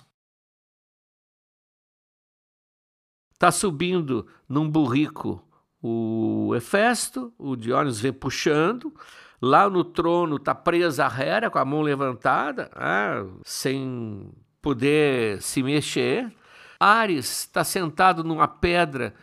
Está 3.34 3.52
subindo 3.52 4.28
num 4.50 4.70
burrico 4.70 5.48
o 5.82 6.56
Hefesto, 6.56 7.34
o 7.38 7.56
Diógenes 7.56 8.00
vem 8.00 8.12
puxando. 8.12 8.94
Lá 9.40 9.70
no 9.70 9.84
trono 9.84 10.38
está 10.38 10.56
presa 10.56 11.06
a 11.06 11.22
Hera 11.22 11.50
com 11.50 11.60
a 11.60 11.66
mão 11.66 11.82
levantada, 11.82 12.72
ah, 12.74 13.24
sem 13.44 14.32
poder 14.62 15.42
se 15.42 15.62
mexer. 15.62 16.34
Ares 16.80 17.42
está 17.42 17.64
sentado 17.64 18.24
numa 18.24 18.48
pedra, 18.48 19.14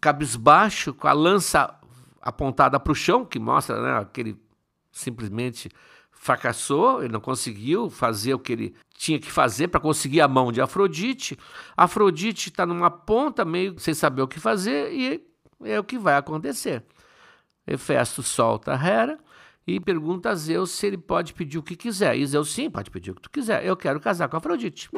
cabisbaixo, 0.00 0.94
com 0.94 1.06
a 1.06 1.12
lança 1.12 1.78
apontada 2.20 2.80
para 2.80 2.92
o 2.92 2.94
chão, 2.94 3.24
que 3.26 3.38
mostra 3.38 3.80
né, 3.82 3.98
aquele 3.98 4.40
simplesmente 4.90 5.70
fracassou, 6.22 7.02
ele 7.02 7.12
não 7.12 7.20
conseguiu 7.20 7.90
fazer 7.90 8.32
o 8.32 8.38
que 8.38 8.52
ele 8.52 8.76
tinha 8.94 9.18
que 9.18 9.28
fazer 9.28 9.66
para 9.66 9.80
conseguir 9.80 10.20
a 10.20 10.28
mão 10.28 10.52
de 10.52 10.60
Afrodite. 10.60 11.36
Afrodite 11.76 12.48
está 12.48 12.64
numa 12.64 12.88
ponta 12.88 13.44
meio 13.44 13.76
sem 13.80 13.92
saber 13.92 14.22
o 14.22 14.28
que 14.28 14.38
fazer 14.38 14.92
e 14.92 15.20
é 15.64 15.80
o 15.80 15.84
que 15.84 15.98
vai 15.98 16.14
acontecer. 16.14 16.84
Hefesto 17.66 18.22
solta 18.22 18.72
a 18.72 18.76
Hera 18.76 19.18
e 19.66 19.80
pergunta 19.80 20.30
a 20.30 20.34
Zeus 20.36 20.70
se 20.70 20.86
ele 20.86 20.96
pode 20.96 21.34
pedir 21.34 21.58
o 21.58 21.62
que 21.62 21.74
quiser. 21.74 22.16
E 22.16 22.24
Zeus, 22.24 22.52
sim, 22.52 22.70
pode 22.70 22.88
pedir 22.88 23.10
o 23.10 23.16
que 23.16 23.22
tu 23.22 23.30
quiser. 23.30 23.66
Eu 23.66 23.76
quero 23.76 23.98
casar 23.98 24.28
com 24.28 24.36
Afrodite. 24.36 24.88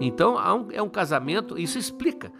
Então 0.00 0.36
é 0.70 0.80
um 0.80 0.88
casamento, 0.88 1.58
isso 1.58 1.80
explica 1.80 2.30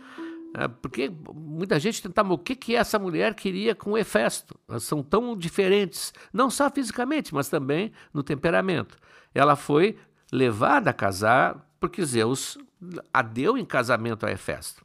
porque 0.80 1.12
muita 1.34 1.78
gente 1.78 2.02
tentava, 2.02 2.32
o 2.32 2.38
que, 2.38 2.56
que 2.56 2.74
essa 2.74 2.98
mulher 2.98 3.34
queria 3.34 3.74
com 3.74 3.96
Hefesto? 3.96 4.58
Elas 4.66 4.84
são 4.84 5.02
tão 5.02 5.36
diferentes, 5.36 6.14
não 6.32 6.48
só 6.48 6.70
fisicamente, 6.70 7.34
mas 7.34 7.48
também 7.48 7.92
no 8.12 8.22
temperamento. 8.22 8.96
Ela 9.34 9.54
foi 9.54 9.98
levada 10.32 10.90
a 10.90 10.94
casar 10.94 11.68
porque 11.78 12.04
Zeus 12.04 12.56
a 13.12 13.20
deu 13.20 13.58
em 13.58 13.64
casamento 13.64 14.24
a 14.24 14.30
Hefesto. 14.30 14.84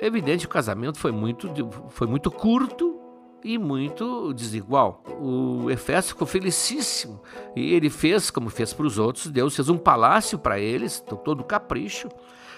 Evidente 0.00 0.46
o 0.46 0.48
casamento 0.48 0.98
foi 0.98 1.12
muito, 1.12 1.48
foi 1.90 2.06
muito 2.06 2.30
curto 2.30 2.95
e 3.44 3.58
muito 3.58 4.32
desigual. 4.32 5.04
O 5.20 5.70
Efésio 5.70 6.10
ficou 6.10 6.26
felicíssimo 6.26 7.22
e 7.54 7.74
ele 7.74 7.88
fez, 7.90 8.30
como 8.30 8.50
fez 8.50 8.72
para 8.72 8.86
os 8.86 8.98
outros, 8.98 9.28
Deus 9.28 9.54
fez 9.54 9.68
um 9.68 9.78
palácio 9.78 10.38
para 10.38 10.58
eles, 10.58 11.00
todo 11.24 11.44
capricho. 11.44 12.08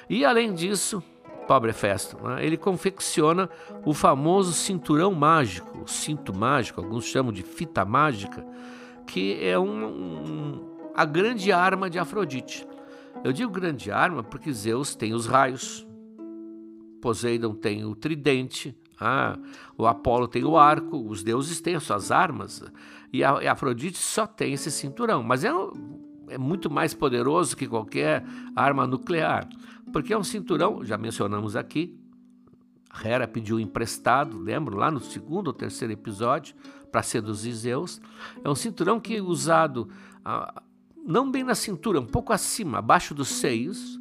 E 0.09 0.25
além 0.25 0.55
disso, 0.55 1.03
pobre 1.47 1.71
Hefesto, 1.71 2.23
né, 2.23 2.45
ele 2.45 2.57
confecciona 2.57 3.49
o 3.85 3.95
famoso 3.95 4.53
cinturão 4.53 5.15
mágico, 5.15 5.83
o 5.83 5.89
cinto 5.89 6.35
mágico, 6.35 6.81
alguns 6.81 7.05
chamam 7.07 7.33
de 7.33 7.43
fita 7.43 7.85
mágica, 7.85 8.47
que 9.07 9.43
é 9.43 9.59
um, 9.59 9.85
um, 9.85 10.77
a 10.95 11.05
grande 11.05 11.51
arma 11.53 11.89
de 11.89 11.99
Afrodite. 11.99 12.67
Eu 13.25 13.33
digo 13.33 13.51
grande 13.51 13.91
arma 13.91 14.23
porque 14.23 14.53
Zeus 14.53 14.95
tem 14.95 15.13
os 15.13 15.27
raios, 15.27 15.87
Poseidon 17.01 17.55
tem 17.55 17.85
o 17.85 17.95
tridente, 17.95 18.77
ah, 19.01 19.39
o 19.77 19.87
Apolo 19.87 20.27
tem 20.29 20.45
o 20.45 20.57
arco, 20.57 20.97
os 20.97 21.23
deuses 21.23 21.61
têm 21.61 21.75
as 21.75 21.85
suas 21.85 22.11
armas, 22.11 22.63
e 23.13 23.25
a, 23.25 23.53
Afrodite 23.53 23.99
só 23.99 24.27
tem 24.27 24.53
esse 24.53 24.71
cinturão, 24.71 25.23
mas 25.23 25.45
é, 25.45 25.51
é 26.29 26.39
muito 26.39 26.71
mais 26.71 26.95
poderoso 26.95 27.57
que 27.57 27.67
qualquer 27.67 28.25
arma 28.55 28.87
nuclear, 28.87 29.49
porque 29.93 30.13
é 30.13 30.19
um 30.19 30.25
cinturão, 30.25 30.85
já 30.85 30.99
mencionamos 30.99 31.57
aqui, 31.57 31.99
Hera 33.05 33.29
pediu 33.29 33.61
emprestado, 33.61 34.39
lembro, 34.39 34.77
lá 34.77 34.91
no 34.91 35.01
segundo 35.01 35.49
ou 35.49 35.53
terceiro 35.53 35.93
episódio, 35.93 36.55
para 36.91 37.03
seduzir 37.03 37.53
Zeus. 37.53 38.01
É 38.43 38.49
um 38.49 38.55
cinturão 38.55 38.99
que 38.99 39.17
é 39.17 39.23
usado 39.23 39.89
ah, 40.25 40.63
não 41.07 41.31
bem 41.31 41.43
na 41.43 41.55
cintura, 41.55 42.01
um 42.01 42.07
pouco 42.07 42.33
acima, 42.33 42.79
abaixo 42.79 43.15
dos 43.15 43.29
seios, 43.29 43.99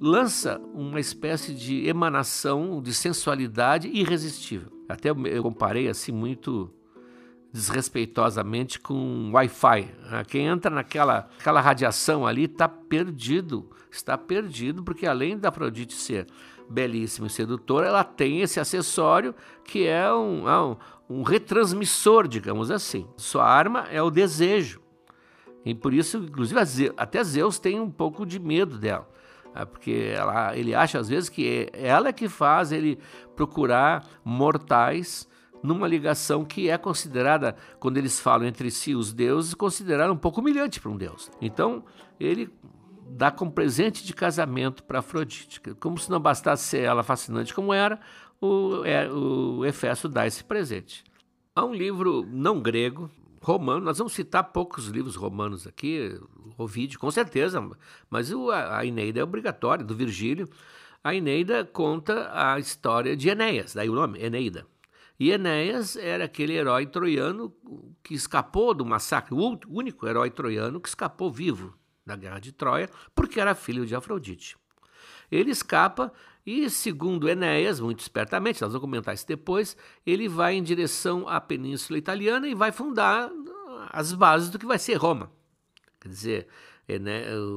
lança 0.00 0.60
uma 0.74 1.00
espécie 1.00 1.54
de 1.54 1.86
emanação 1.86 2.80
de 2.82 2.92
sensualidade 2.92 3.88
irresistível. 3.88 4.70
Até 4.88 5.10
eu 5.10 5.42
comparei 5.42 5.88
assim 5.88 6.12
muito 6.12 6.70
desrespeitosamente 7.52 8.78
com 8.78 9.30
Wi-Fi. 9.32 9.90
Ah, 10.10 10.24
quem 10.24 10.46
entra 10.46 10.70
naquela 10.70 11.28
aquela 11.38 11.60
radiação 11.60 12.26
ali 12.26 12.44
está 12.44 12.68
perdido, 12.68 13.70
está 13.90 14.18
perdido, 14.18 14.82
porque 14.82 15.06
além 15.06 15.38
da 15.38 15.48
Afrodite 15.48 15.94
ser 15.94 16.26
belíssima 16.68 17.26
e 17.28 17.30
sedutora, 17.30 17.86
ela 17.86 18.04
tem 18.04 18.40
esse 18.40 18.60
acessório 18.60 19.34
que 19.64 19.86
é 19.86 20.12
um, 20.12 20.48
é 20.48 20.60
um, 20.60 20.76
um 21.08 21.22
retransmissor, 21.22 22.28
digamos 22.28 22.70
assim. 22.70 23.06
Sua 23.16 23.44
arma 23.44 23.86
é 23.90 24.02
o 24.02 24.10
desejo. 24.10 24.80
E 25.64 25.74
por 25.74 25.92
isso, 25.92 26.18
inclusive, 26.18 26.92
até 26.96 27.24
Zeus 27.24 27.58
tem 27.58 27.80
um 27.80 27.90
pouco 27.90 28.24
de 28.24 28.38
medo 28.38 28.78
dela. 28.78 29.08
É 29.60 29.64
porque 29.64 30.12
ela, 30.14 30.56
ele 30.56 30.74
acha 30.74 30.98
às 30.98 31.08
vezes 31.08 31.28
que 31.28 31.70
é 31.72 31.86
ela 31.86 32.12
que 32.12 32.28
faz 32.28 32.72
ele 32.72 32.98
procurar 33.34 34.04
mortais 34.24 35.28
numa 35.62 35.88
ligação 35.88 36.44
que 36.44 36.70
é 36.70 36.78
considerada, 36.78 37.56
quando 37.80 37.96
eles 37.96 38.20
falam 38.20 38.46
entre 38.46 38.70
si 38.70 38.94
os 38.94 39.12
deuses, 39.12 39.54
considerada 39.54 40.12
um 40.12 40.16
pouco 40.16 40.40
humilhante 40.40 40.80
para 40.80 40.90
um 40.90 40.96
deus. 40.96 41.30
Então, 41.40 41.84
ele 42.20 42.48
dá 43.08 43.30
como 43.30 43.50
presente 43.50 44.04
de 44.04 44.12
casamento 44.14 44.84
para 44.84 45.00
Afrodite. 45.00 45.60
Como 45.80 45.98
se 45.98 46.10
não 46.10 46.20
bastasse 46.20 46.64
ser 46.64 46.82
ela 46.82 47.02
fascinante 47.02 47.54
como 47.54 47.72
era, 47.72 47.98
o, 48.40 48.84
é, 48.84 49.10
o 49.10 49.64
Efesto 49.64 50.08
dá 50.08 50.26
esse 50.26 50.44
presente. 50.44 51.04
Há 51.54 51.64
um 51.64 51.72
livro 51.72 52.26
não 52.30 52.60
grego, 52.60 53.10
romano, 53.46 53.84
nós 53.84 53.98
vamos 53.98 54.12
citar 54.12 54.42
poucos 54.42 54.88
livros 54.88 55.14
romanos 55.14 55.68
aqui, 55.68 56.20
Ovídio, 56.58 56.98
com 56.98 57.08
certeza, 57.12 57.64
mas 58.10 58.32
o, 58.32 58.50
a 58.50 58.84
Eneida 58.84 59.20
é 59.20 59.22
obrigatória, 59.22 59.84
do 59.84 59.94
Virgílio. 59.94 60.48
A 61.02 61.14
Eneida 61.14 61.64
conta 61.64 62.28
a 62.34 62.58
história 62.58 63.16
de 63.16 63.28
Enéas, 63.28 63.72
daí 63.72 63.88
o 63.88 63.94
nome, 63.94 64.20
Eneida. 64.20 64.66
E 65.18 65.30
Enéas 65.30 65.94
era 65.94 66.24
aquele 66.24 66.54
herói 66.54 66.86
troiano 66.86 67.54
que 68.02 68.14
escapou 68.14 68.74
do 68.74 68.84
massacre, 68.84 69.32
o 69.32 69.58
único 69.68 70.08
herói 70.08 70.28
troiano 70.28 70.80
que 70.80 70.88
escapou 70.88 71.30
vivo 71.30 71.72
da 72.04 72.16
guerra 72.16 72.40
de 72.40 72.50
Troia, 72.50 72.90
porque 73.14 73.38
era 73.38 73.54
filho 73.54 73.86
de 73.86 73.94
Afrodite. 73.94 74.56
Ele 75.30 75.52
escapa 75.52 76.12
e, 76.46 76.70
segundo 76.70 77.28
Enéas, 77.28 77.80
muito 77.80 77.98
espertamente, 77.98 78.62
nós 78.62 78.72
vamos 78.72 78.80
comentar 78.80 79.12
isso 79.12 79.26
depois, 79.26 79.76
ele 80.06 80.28
vai 80.28 80.54
em 80.54 80.62
direção 80.62 81.28
à 81.28 81.40
Península 81.40 81.98
Italiana 81.98 82.46
e 82.46 82.54
vai 82.54 82.70
fundar 82.70 83.28
as 83.90 84.12
bases 84.12 84.48
do 84.48 84.58
que 84.58 84.64
vai 84.64 84.78
ser 84.78 84.94
Roma. 84.94 85.28
Quer 86.00 86.08
dizer, 86.08 86.48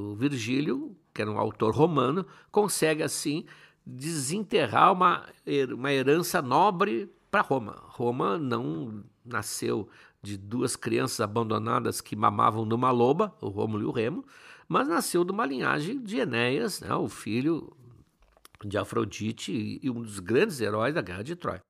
o 0.02 0.16
Virgílio, 0.16 0.98
que 1.14 1.22
era 1.22 1.30
um 1.30 1.38
autor 1.38 1.76
romano, 1.76 2.26
consegue 2.52 3.04
assim 3.04 3.46
desenterrar 3.86 4.92
uma, 4.92 5.26
uma 5.72 5.94
herança 5.94 6.42
nobre 6.42 7.12
para 7.30 7.42
Roma. 7.42 7.84
Roma 7.90 8.40
não 8.40 9.04
nasceu 9.24 9.88
de 10.22 10.36
duas 10.36 10.76
crianças 10.76 11.22
abandonadas 11.22 12.02
que 12.02 12.16
mamavam 12.16 12.66
numa 12.66 12.90
loba, 12.90 13.36
o 13.40 13.50
Rômulo 13.50 13.84
e 13.84 13.86
o 13.86 13.92
Remo, 13.92 14.26
mas 14.68 14.88
nasceu 14.88 15.24
de 15.24 15.32
uma 15.32 15.46
linhagem 15.46 16.02
de 16.02 16.18
Enéas, 16.18 16.82
né, 16.82 16.94
o 16.94 17.08
filho 17.08 17.72
de 18.66 18.78
Afrodite 18.78 19.80
e 19.82 19.90
um 19.90 20.02
dos 20.02 20.20
grandes 20.20 20.60
heróis 20.60 20.94
da 20.94 21.02
Guerra 21.02 21.24
de 21.24 21.36
Troia. 21.36 21.62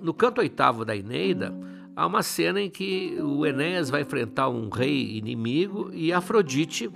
No 0.00 0.12
canto 0.12 0.40
oitavo 0.40 0.84
da 0.84 0.96
Eneida, 0.96 1.54
há 1.94 2.06
uma 2.06 2.22
cena 2.22 2.60
em 2.60 2.68
que 2.68 3.16
o 3.20 3.46
Enéas 3.46 3.88
vai 3.88 4.02
enfrentar 4.02 4.48
um 4.48 4.68
rei 4.68 5.16
inimigo 5.16 5.90
e 5.92 6.12
Afrodite 6.12 6.90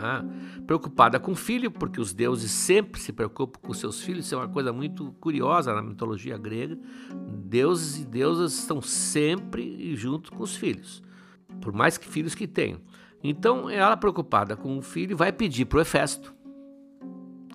ah, 0.00 0.24
preocupada 0.64 1.18
com 1.18 1.32
o 1.32 1.36
filho, 1.36 1.70
porque 1.70 2.00
os 2.00 2.12
deuses 2.12 2.50
sempre 2.50 3.00
se 3.00 3.12
preocupam 3.12 3.58
com 3.60 3.74
seus 3.74 4.00
filhos, 4.00 4.26
isso 4.26 4.34
é 4.34 4.38
uma 4.38 4.48
coisa 4.48 4.72
muito 4.72 5.12
curiosa 5.20 5.74
na 5.74 5.82
mitologia 5.82 6.38
grega. 6.38 6.78
Deuses 7.44 8.02
e 8.02 8.06
deusas 8.06 8.54
estão 8.54 8.80
sempre 8.80 9.94
junto 9.96 10.30
com 10.32 10.42
os 10.42 10.56
filhos, 10.56 11.02
por 11.60 11.72
mais 11.72 11.98
que 11.98 12.06
filhos 12.06 12.34
que 12.34 12.46
tenham. 12.46 12.80
Então, 13.22 13.68
ela 13.68 13.96
preocupada 13.96 14.56
com 14.56 14.78
o 14.78 14.82
filho 14.82 15.16
vai 15.16 15.32
pedir 15.32 15.64
para 15.64 15.78
o 15.78 15.80
Hefesto, 15.80 16.34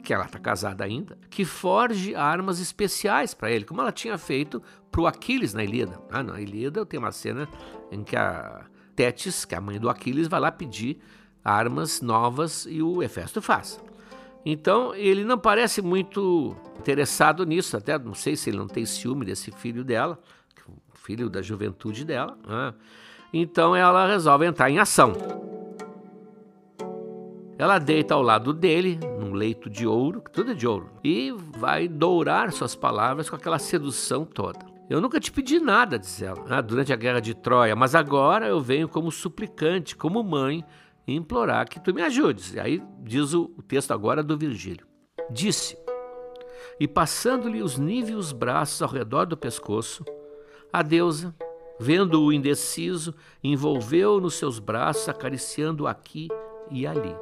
que 0.04 0.14
ela 0.14 0.26
está 0.26 0.38
casada 0.38 0.84
ainda, 0.84 1.18
que 1.30 1.46
forge 1.46 2.14
armas 2.14 2.60
especiais 2.60 3.34
para 3.34 3.50
ele, 3.50 3.64
como 3.64 3.80
ela 3.80 3.92
tinha 3.92 4.18
feito 4.18 4.62
para 4.92 5.02
o 5.02 5.08
Aquiles 5.08 5.54
na 5.54 5.64
Ilíada. 5.64 6.00
Ah, 6.12 6.22
na 6.22 6.42
Ilíada 6.42 6.86
tem 6.86 7.00
uma 7.00 7.12
cena 7.12 7.48
em 7.92 8.04
que 8.04 8.16
a 8.16 8.66
Tétis, 8.96 9.46
que 9.46 9.56
é 9.56 9.58
a 9.58 9.62
mãe 9.62 9.80
do 9.80 9.90
Aquiles, 9.90 10.28
vai 10.28 10.40
lá 10.40 10.52
pedir 10.52 11.00
armas 11.44 12.02
novas 12.02 12.68
e 12.70 12.82
o 12.82 13.02
Hefesto 13.02 13.42
faz. 13.42 13.82
Então 14.46 14.94
ele 14.94 15.24
não 15.24 15.38
parece 15.38 15.82
muito 15.82 16.56
interessado 16.78 17.46
nisso, 17.46 17.78
até 17.78 17.98
não 17.98 18.14
sei 18.14 18.36
se 18.36 18.50
ele 18.50 18.58
não 18.58 18.68
tem 18.68 18.86
ciúme 18.86 19.26
desse 19.26 19.52
filho 19.52 19.84
dela, 19.86 20.20
filho 21.04 21.30
da 21.30 21.42
juventude 21.42 22.06
dela. 22.06 22.38
Né? 22.48 22.74
Então 23.34 23.76
ela 23.76 24.08
resolve 24.08 24.46
entrar 24.46 24.70
em 24.70 24.80
ação. 24.80 25.14
Ela 27.64 27.80
deita 27.80 28.14
ao 28.14 28.22
lado 28.22 28.52
dele, 28.52 29.00
num 29.18 29.32
leito 29.32 29.70
de 29.70 29.88
ouro, 29.88 30.22
tudo 30.34 30.52
é 30.52 30.54
de 30.54 30.68
ouro, 30.68 30.90
e 31.02 31.32
vai 31.32 31.88
dourar 31.88 32.52
suas 32.52 32.76
palavras 32.76 33.30
com 33.30 33.38
aquela 33.38 33.58
sedução 33.58 34.26
toda. 34.26 34.60
Eu 34.90 35.00
nunca 35.00 35.18
te 35.18 35.32
pedi 35.32 35.62
nada, 35.62 35.98
diz 35.98 36.22
ela, 36.22 36.44
né, 36.44 36.62
durante 36.62 36.92
a 36.92 36.98
guerra 36.98 37.22
de 37.22 37.34
Troia, 37.34 37.74
mas 37.74 37.96
agora 37.96 38.50
eu 38.50 38.60
venho 38.60 38.90
como 38.90 39.10
suplicante, 39.10 39.96
como 39.96 40.22
mãe, 40.22 40.62
e 41.08 41.16
implorar 41.16 41.66
que 41.70 41.80
tu 41.80 41.94
me 41.94 42.02
ajudes. 42.02 42.54
E 42.54 42.60
aí 42.60 42.84
diz 43.00 43.34
o, 43.34 43.48
texto 43.66 43.92
agora 43.92 44.22
do 44.22 44.38
Virgílio. 44.38 44.86
Disse, 45.32 45.78
e 46.78 46.86
passando-lhe 46.86 47.64
os 47.64 47.78
níveos 47.78 48.34
braços 48.34 48.82
ao 48.82 48.90
redor 48.90 49.24
do 49.24 49.38
pescoço, 49.38 50.04
a 50.72 50.82
deusa, 50.82 51.34
vendo-o 51.80 52.34
indeciso, 52.34 53.16
envolveu 53.42 54.20
nos 54.20 54.34
seus 54.34 54.60
braços, 54.60 55.08
acariciando-o 55.08 55.88
aqui 55.88 56.28
e 56.70 56.86
ali. 56.86 57.16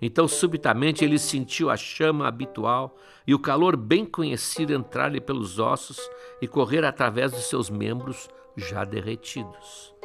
Então, 0.00 0.28
subitamente, 0.28 1.04
ele 1.04 1.18
sentiu 1.18 1.70
a 1.70 1.76
chama 1.76 2.26
habitual 2.26 2.96
e 3.26 3.34
o 3.34 3.38
calor 3.38 3.76
bem 3.76 4.04
conhecido 4.04 4.72
entrar-lhe 4.72 5.20
pelos 5.20 5.58
ossos 5.58 5.98
e 6.40 6.46
correr 6.46 6.84
através 6.84 7.32
dos 7.32 7.48
seus 7.48 7.70
membros 7.70 8.28
já 8.56 8.84
derretidos 8.84 9.96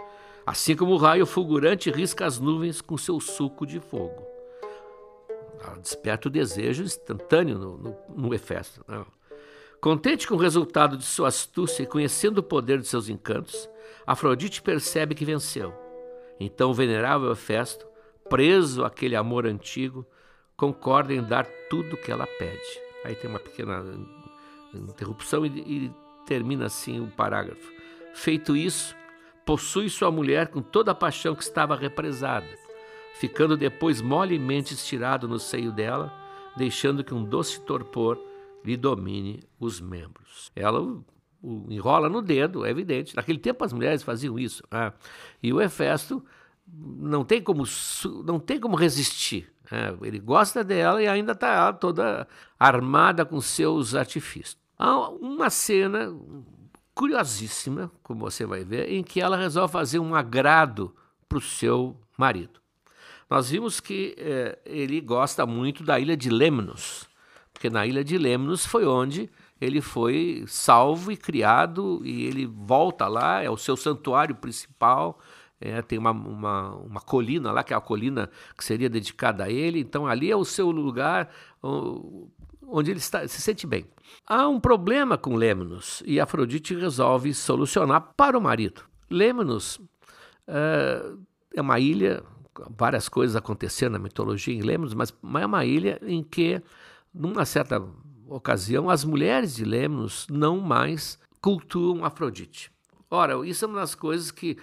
assim 0.45 0.75
como 0.75 0.93
o 0.93 0.97
raio 0.97 1.25
fulgurante 1.25 1.91
risca 1.91 2.25
as 2.25 2.39
nuvens 2.39 2.81
com 2.81 2.97
seu 2.97 3.19
suco 3.19 3.65
de 3.65 3.79
fogo. 3.79 4.27
Ela 5.63 5.77
desperta 5.77 6.27
o 6.27 6.31
desejo 6.31 6.83
instantâneo 6.83 7.57
no, 7.57 7.77
no, 7.77 7.97
no 8.09 8.33
Hefesto. 8.33 8.83
Né? 8.87 9.05
Contente 9.79 10.27
com 10.27 10.35
o 10.35 10.39
resultado 10.39 10.97
de 10.97 11.05
sua 11.05 11.27
astúcia 11.27 11.83
e 11.83 11.87
conhecendo 11.87 12.39
o 12.39 12.43
poder 12.43 12.79
de 12.79 12.87
seus 12.87 13.09
encantos, 13.09 13.69
Afrodite 14.05 14.61
percebe 14.61 15.15
que 15.15 15.25
venceu. 15.25 15.73
Então 16.39 16.71
o 16.71 16.73
venerável 16.73 17.31
Hefesto, 17.31 17.85
preso 18.31 18.85
àquele 18.85 19.15
amor 19.15 19.45
antigo, 19.45 20.07
concorda 20.55 21.13
em 21.13 21.21
dar 21.21 21.45
tudo 21.69 21.95
o 21.95 21.97
que 21.97 22.09
ela 22.09 22.25
pede. 22.25 22.79
Aí 23.03 23.13
tem 23.13 23.29
uma 23.29 23.39
pequena 23.39 23.83
interrupção 24.73 25.45
e, 25.45 25.49
e 25.49 25.91
termina 26.25 26.67
assim 26.67 27.01
o 27.01 27.07
parágrafo. 27.07 27.69
Feito 28.13 28.55
isso, 28.55 28.95
possui 29.45 29.89
sua 29.89 30.09
mulher 30.09 30.47
com 30.47 30.61
toda 30.61 30.91
a 30.91 30.95
paixão 30.95 31.35
que 31.35 31.43
estava 31.43 31.75
represada, 31.75 32.47
ficando 33.15 33.57
depois 33.57 34.01
molemente 34.01 34.73
estirado 34.73 35.27
no 35.27 35.37
seio 35.37 35.73
dela, 35.73 36.13
deixando 36.55 37.03
que 37.03 37.13
um 37.13 37.25
doce 37.25 37.59
torpor 37.61 38.17
lhe 38.63 38.77
domine 38.77 39.43
os 39.59 39.81
membros. 39.81 40.51
Ela 40.55 40.79
o, 40.79 41.03
enrola 41.69 42.07
no 42.07 42.21
dedo, 42.21 42.65
é 42.65 42.69
evidente. 42.69 43.13
Naquele 43.13 43.39
tempo 43.39 43.63
as 43.65 43.73
mulheres 43.73 44.03
faziam 44.03 44.39
isso. 44.39 44.63
Né? 44.71 44.93
E 45.43 45.51
o 45.51 45.59
Hefesto 45.59 46.23
não 46.73 47.23
tem 47.23 47.41
como, 47.41 47.63
não 48.23 48.39
tem 48.39 48.59
como 48.59 48.75
resistir. 48.75 49.51
Né? 49.71 49.95
Ele 50.01 50.19
gosta 50.19 50.63
dela 50.63 51.01
e 51.01 51.07
ainda 51.07 51.33
está 51.33 51.71
toda 51.73 52.27
armada 52.59 53.25
com 53.25 53.39
seus 53.41 53.95
artifícios. 53.95 54.57
Há 54.77 55.09
uma 55.09 55.49
cena 55.49 56.13
curiosíssima, 56.93 57.91
como 58.03 58.21
você 58.21 58.45
vai 58.45 58.63
ver, 58.63 58.91
em 58.91 59.03
que 59.03 59.21
ela 59.21 59.37
resolve 59.37 59.71
fazer 59.71 59.99
um 59.99 60.15
agrado 60.15 60.95
para 61.27 61.37
o 61.37 61.41
seu 61.41 61.95
marido. 62.17 62.59
Nós 63.29 63.49
vimos 63.49 63.79
que 63.79 64.15
eh, 64.17 64.59
ele 64.65 64.99
gosta 64.99 65.45
muito 65.45 65.83
da 65.83 65.99
ilha 65.99 66.17
de 66.17 66.29
Lemnos, 66.29 67.07
porque 67.53 67.69
na 67.69 67.85
ilha 67.85 68.03
de 68.03 68.17
Lemnos 68.17 68.65
foi 68.65 68.85
onde 68.85 69.29
ele 69.61 69.79
foi 69.79 70.43
salvo 70.47 71.11
e 71.11 71.17
criado, 71.17 72.01
e 72.03 72.25
ele 72.25 72.47
volta 72.47 73.07
lá, 73.07 73.43
é 73.43 73.49
o 73.49 73.55
seu 73.55 73.77
santuário 73.77 74.35
principal. 74.35 75.19
É, 75.61 75.81
tem 75.83 75.99
uma, 75.99 76.09
uma, 76.09 76.75
uma, 76.75 76.99
colina 76.99 77.51
lá, 77.51 77.63
que 77.63 77.71
é 77.71 77.77
a 77.77 77.81
colina 77.81 78.29
que 78.57 78.65
seria 78.65 78.89
dedicada 78.89 79.43
a 79.43 79.49
ele, 79.49 79.79
então 79.79 80.07
ali 80.07 80.31
é 80.31 80.35
o 80.35 80.43
seu 80.43 80.71
lugar 80.71 81.29
onde 82.71 82.89
ele 82.89 82.99
está, 82.99 83.27
se 83.27 83.39
sente 83.39 83.67
bem. 83.67 83.85
Há 84.25 84.47
um 84.47 84.59
problema 84.59 85.17
com 85.17 85.35
Lemnos 85.35 86.01
e 86.05 86.19
Afrodite 86.19 86.73
resolve 86.73 87.33
solucionar 87.33 88.13
para 88.15 88.37
o 88.37 88.41
marido. 88.41 88.81
Lemnos 89.09 89.75
uh, 89.75 91.19
é 91.53 91.61
uma 91.61 91.79
ilha, 91.79 92.23
várias 92.77 93.07
coisas 93.09 93.35
acontecendo 93.35 93.93
na 93.93 93.99
mitologia 93.99 94.55
em 94.55 94.61
Lemnos, 94.61 94.93
mas 94.93 95.13
é 95.39 95.45
uma 95.45 95.65
ilha 95.65 95.99
em 96.01 96.23
que, 96.23 96.61
numa 97.13 97.45
certa 97.45 97.83
ocasião, 98.27 98.89
as 98.89 99.03
mulheres 99.03 99.55
de 99.55 99.65
Lemnos 99.65 100.25
não 100.29 100.59
mais 100.59 101.19
cultuam 101.41 102.05
Afrodite. 102.05 102.71
Ora, 103.09 103.45
isso 103.45 103.65
é 103.65 103.67
uma 103.67 103.81
das 103.81 103.93
coisas 103.93 104.31
que 104.31 104.57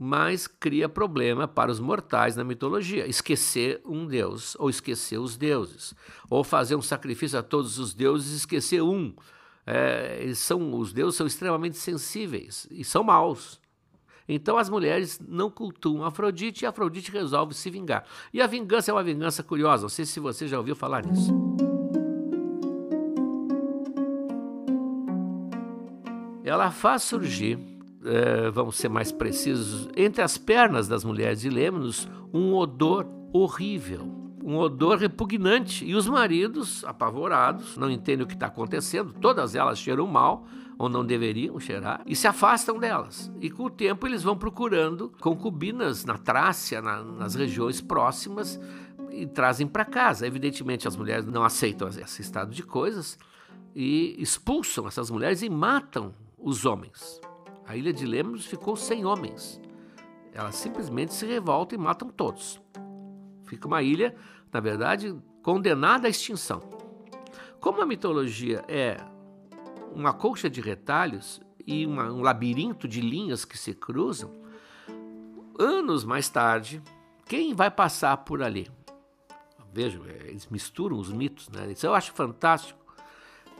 mais 0.00 0.46
cria 0.46 0.88
problema 0.88 1.46
para 1.46 1.70
os 1.70 1.78
mortais 1.78 2.34
na 2.34 2.42
mitologia. 2.42 3.06
Esquecer 3.06 3.82
um 3.84 4.06
deus, 4.06 4.56
ou 4.58 4.70
esquecer 4.70 5.18
os 5.18 5.36
deuses, 5.36 5.94
ou 6.30 6.42
fazer 6.42 6.74
um 6.74 6.80
sacrifício 6.80 7.38
a 7.38 7.42
todos 7.42 7.78
os 7.78 7.92
deuses 7.92 8.32
e 8.32 8.36
esquecer 8.36 8.80
um. 8.80 9.14
É, 9.66 10.18
eles 10.22 10.38
são, 10.38 10.74
os 10.74 10.94
deuses 10.94 11.16
são 11.16 11.26
extremamente 11.26 11.76
sensíveis 11.76 12.66
e 12.70 12.82
são 12.82 13.04
maus. 13.04 13.60
Então 14.26 14.56
as 14.56 14.70
mulheres 14.70 15.20
não 15.28 15.50
cultuam 15.50 16.02
Afrodite 16.02 16.64
e 16.64 16.66
Afrodite 16.66 17.12
resolve 17.12 17.52
se 17.52 17.68
vingar. 17.68 18.06
E 18.32 18.40
a 18.40 18.46
vingança 18.46 18.90
é 18.90 18.94
uma 18.94 19.04
vingança 19.04 19.42
curiosa, 19.42 19.82
não 19.82 19.88
sei 19.90 20.06
se 20.06 20.18
você 20.18 20.48
já 20.48 20.56
ouviu 20.56 20.74
falar 20.74 21.04
nisso. 21.04 21.30
Ela 26.42 26.70
faz 26.70 27.02
surgir 27.02 27.69
é, 28.04 28.50
vamos 28.50 28.76
ser 28.76 28.88
mais 28.88 29.12
precisos, 29.12 29.88
entre 29.96 30.22
as 30.22 30.38
pernas 30.38 30.88
das 30.88 31.04
mulheres 31.04 31.40
de 31.40 31.50
Lemnos, 31.50 32.08
um 32.32 32.54
odor 32.54 33.06
horrível, 33.32 34.20
um 34.42 34.56
odor 34.56 34.98
repugnante. 34.98 35.84
E 35.84 35.94
os 35.94 36.08
maridos, 36.08 36.84
apavorados, 36.84 37.76
não 37.76 37.90
entendem 37.90 38.24
o 38.24 38.26
que 38.26 38.34
está 38.34 38.46
acontecendo, 38.46 39.12
todas 39.20 39.54
elas 39.54 39.78
cheiram 39.78 40.06
mal, 40.06 40.46
ou 40.78 40.88
não 40.88 41.04
deveriam 41.04 41.60
cheirar, 41.60 42.02
e 42.06 42.16
se 42.16 42.26
afastam 42.26 42.78
delas. 42.78 43.30
E 43.38 43.50
com 43.50 43.64
o 43.64 43.70
tempo 43.70 44.06
eles 44.06 44.22
vão 44.22 44.36
procurando 44.36 45.12
concubinas 45.20 46.06
na 46.06 46.16
Trácia, 46.16 46.80
na, 46.80 47.02
nas 47.02 47.34
regiões 47.34 47.82
próximas, 47.82 48.58
e 49.10 49.26
trazem 49.26 49.66
para 49.66 49.84
casa. 49.84 50.26
Evidentemente, 50.26 50.88
as 50.88 50.96
mulheres 50.96 51.26
não 51.26 51.42
aceitam 51.42 51.88
esse 51.88 52.22
estado 52.22 52.50
de 52.50 52.62
coisas 52.62 53.18
e 53.74 54.16
expulsam 54.18 54.86
essas 54.86 55.10
mulheres 55.10 55.42
e 55.42 55.50
matam 55.50 56.14
os 56.38 56.64
homens. 56.64 57.20
A 57.70 57.76
ilha 57.76 57.92
de 57.92 58.04
Lemnos 58.04 58.46
ficou 58.46 58.74
sem 58.74 59.06
homens. 59.06 59.60
Elas 60.32 60.56
simplesmente 60.56 61.14
se 61.14 61.24
revoltam 61.24 61.78
e 61.78 61.80
matam 61.80 62.08
todos. 62.08 62.60
Fica 63.44 63.68
uma 63.68 63.80
ilha, 63.80 64.16
na 64.52 64.58
verdade, 64.58 65.16
condenada 65.40 66.08
à 66.08 66.10
extinção. 66.10 66.60
Como 67.60 67.80
a 67.80 67.86
mitologia 67.86 68.64
é 68.66 68.96
uma 69.94 70.12
colcha 70.12 70.50
de 70.50 70.60
retalhos 70.60 71.40
e 71.64 71.86
uma, 71.86 72.10
um 72.10 72.22
labirinto 72.22 72.88
de 72.88 73.00
linhas 73.00 73.44
que 73.44 73.56
se 73.56 73.72
cruzam, 73.72 74.32
anos 75.56 76.04
mais 76.04 76.28
tarde, 76.28 76.82
quem 77.24 77.54
vai 77.54 77.70
passar 77.70 78.16
por 78.16 78.42
ali? 78.42 78.68
Vejam, 79.72 80.04
eles 80.08 80.48
misturam 80.48 80.98
os 80.98 81.12
mitos, 81.12 81.48
né? 81.48 81.70
Isso 81.70 81.86
eu 81.86 81.94
acho 81.94 82.12
fantástico. 82.14 82.80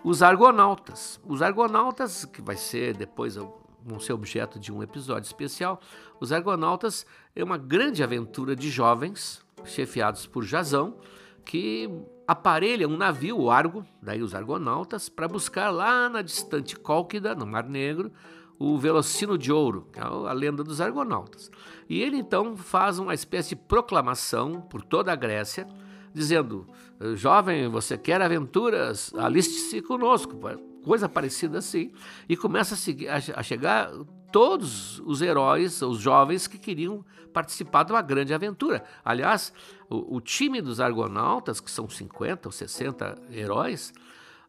Os 0.02 0.20
argonautas. 0.20 1.20
Os 1.24 1.42
argonautas, 1.42 2.24
que 2.24 2.42
vai 2.42 2.56
ser 2.56 2.96
depois 2.96 3.36
vão 3.84 4.00
ser 4.00 4.12
objeto 4.12 4.58
de 4.58 4.72
um 4.72 4.82
episódio 4.82 5.26
especial. 5.26 5.80
Os 6.20 6.32
Argonautas 6.32 7.06
é 7.34 7.42
uma 7.42 7.56
grande 7.56 8.02
aventura 8.02 8.54
de 8.54 8.70
jovens, 8.70 9.44
chefiados 9.64 10.26
por 10.26 10.44
Jazão, 10.44 10.96
que 11.44 11.90
aparelham 12.26 12.90
um 12.90 12.96
navio, 12.96 13.38
o 13.38 13.50
Argo, 13.50 13.84
daí 14.00 14.22
os 14.22 14.34
Argonautas, 14.34 15.08
para 15.08 15.26
buscar 15.26 15.70
lá 15.70 16.08
na 16.08 16.22
distante 16.22 16.76
Cólquida, 16.76 17.34
no 17.34 17.46
Mar 17.46 17.68
Negro, 17.68 18.12
o 18.58 18.78
Velocino 18.78 19.38
de 19.38 19.50
Ouro, 19.50 19.88
que 19.90 19.98
é 19.98 20.02
a 20.02 20.32
lenda 20.32 20.62
dos 20.62 20.80
Argonautas. 20.80 21.50
E 21.88 22.00
ele 22.00 22.18
então 22.18 22.56
faz 22.56 22.98
uma 22.98 23.14
espécie 23.14 23.50
de 23.50 23.56
proclamação 23.56 24.60
por 24.60 24.82
toda 24.82 25.10
a 25.10 25.16
Grécia, 25.16 25.66
dizendo: 26.12 26.68
Jovem, 27.14 27.68
você 27.68 27.96
quer 27.96 28.20
aventuras? 28.20 29.12
Aliste-se 29.14 29.80
conosco 29.80 30.36
coisa 30.84 31.08
parecida 31.08 31.58
assim, 31.58 31.92
e 32.28 32.36
começa 32.36 32.74
a, 32.74 32.76
seguir, 32.76 33.08
a, 33.08 33.42
chegar 33.42 33.90
todos 34.32 35.00
os 35.00 35.20
heróis, 35.22 35.82
os 35.82 35.98
jovens 35.98 36.46
que 36.46 36.58
queriam 36.58 37.04
participar 37.32 37.84
de 37.84 37.92
uma 37.92 38.02
grande 38.02 38.34
aventura. 38.34 38.84
Aliás, 39.04 39.52
o, 39.88 40.16
o, 40.16 40.20
time 40.20 40.60
dos 40.60 40.80
Argonautas, 40.80 41.60
que 41.60 41.70
são 41.70 41.88
50 41.88 42.48
ou 42.48 42.52
60 42.52 43.16
heróis, 43.30 43.92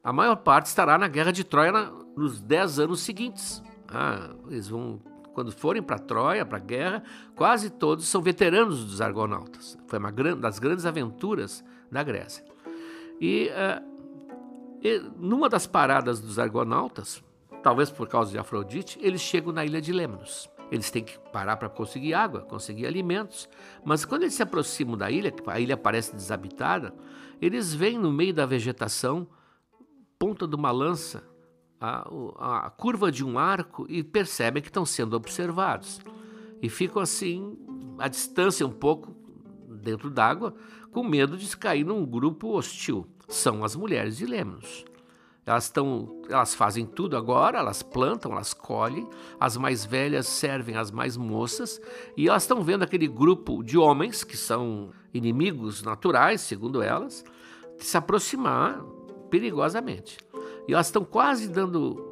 a 0.03 0.11
maior 0.11 0.35
parte 0.37 0.65
estará 0.67 0.97
na 0.97 1.07
Guerra 1.07 1.31
de 1.31 1.43
Troia 1.43 1.71
na, 1.71 1.91
nos 2.15 2.39
10 2.39 2.79
anos 2.79 3.01
seguintes. 3.01 3.61
Ah, 3.87 4.31
eles 4.49 4.67
vão, 4.67 4.99
quando 5.33 5.51
forem 5.51 5.81
para 5.81 5.99
Troia, 5.99 6.45
para 6.45 6.57
a 6.57 6.61
guerra, 6.61 7.03
quase 7.35 7.69
todos 7.69 8.07
são 8.07 8.21
veteranos 8.21 8.85
dos 8.85 9.01
Argonautas. 9.01 9.77
Foi 9.87 9.99
uma 9.99 10.11
das 10.11 10.59
grandes 10.59 10.85
aventuras 10.85 11.63
da 11.91 12.03
Grécia. 12.03 12.43
E 13.19 13.49
uh, 13.49 13.90
e, 14.81 14.99
numa 15.17 15.47
das 15.47 15.67
paradas 15.67 16.19
dos 16.19 16.39
argonautas, 16.39 17.23
talvez 17.61 17.91
por 17.91 18.07
causa 18.07 18.31
de 18.31 18.37
Afrodite, 18.37 18.97
eles 19.01 19.21
chegam 19.21 19.53
na 19.53 19.63
ilha 19.63 19.79
de 19.79 19.93
Lemnos. 19.93 20.49
Eles 20.71 20.89
têm 20.89 21.03
que 21.03 21.19
parar 21.31 21.57
para 21.57 21.69
conseguir 21.69 22.13
água, 22.13 22.41
conseguir 22.41 22.87
alimentos. 22.87 23.47
Mas 23.85 24.05
quando 24.05 24.23
eles 24.23 24.33
se 24.33 24.41
aproximam 24.41 24.97
da 24.97 25.11
ilha, 25.11 25.33
a 25.47 25.59
ilha 25.59 25.77
parece 25.77 26.15
desabitada, 26.15 26.95
eles 27.41 27.73
veem 27.73 27.99
no 27.99 28.11
meio 28.11 28.33
da 28.33 28.45
vegetação, 28.45 29.27
ponta 30.17 30.47
de 30.47 30.55
uma 30.55 30.71
lança, 30.71 31.23
a, 31.79 32.07
a 32.65 32.69
curva 32.69 33.11
de 33.11 33.25
um 33.25 33.37
arco 33.37 33.85
e 33.89 34.03
percebem 34.03 34.61
que 34.61 34.69
estão 34.69 34.85
sendo 34.85 35.15
observados. 35.15 35.99
E 36.61 36.69
ficam 36.69 37.01
assim, 37.01 37.57
à 37.99 38.07
distância 38.07 38.65
um 38.65 38.71
pouco, 38.71 39.13
dentro 39.67 40.09
d'água, 40.09 40.55
com 40.91 41.03
medo 41.03 41.37
de 41.37 41.57
cair 41.57 41.83
num 41.83 42.05
grupo 42.05 42.55
hostil 42.55 43.07
são 43.33 43.63
as 43.63 43.75
mulheres 43.75 44.17
de 44.17 44.25
Lemnos. 44.25 44.85
Elas, 45.43 45.65
estão, 45.65 46.21
elas 46.29 46.53
fazem 46.53 46.85
tudo 46.85 47.17
agora, 47.17 47.57
elas 47.57 47.81
plantam, 47.81 48.31
elas 48.31 48.53
colhem, 48.53 49.09
as 49.39 49.57
mais 49.57 49.83
velhas 49.83 50.27
servem 50.27 50.77
as 50.77 50.91
mais 50.91 51.17
moças, 51.17 51.81
e 52.15 52.29
elas 52.29 52.43
estão 52.43 52.63
vendo 52.63 52.83
aquele 52.83 53.07
grupo 53.07 53.63
de 53.63 53.77
homens, 53.77 54.23
que 54.23 54.37
são 54.37 54.91
inimigos 55.11 55.81
naturais, 55.81 56.41
segundo 56.41 56.81
elas, 56.81 57.25
se 57.77 57.97
aproximar 57.97 58.83
perigosamente. 59.31 60.19
E 60.67 60.73
elas 60.73 60.87
estão 60.87 61.03
quase 61.03 61.47
dando. 61.47 62.09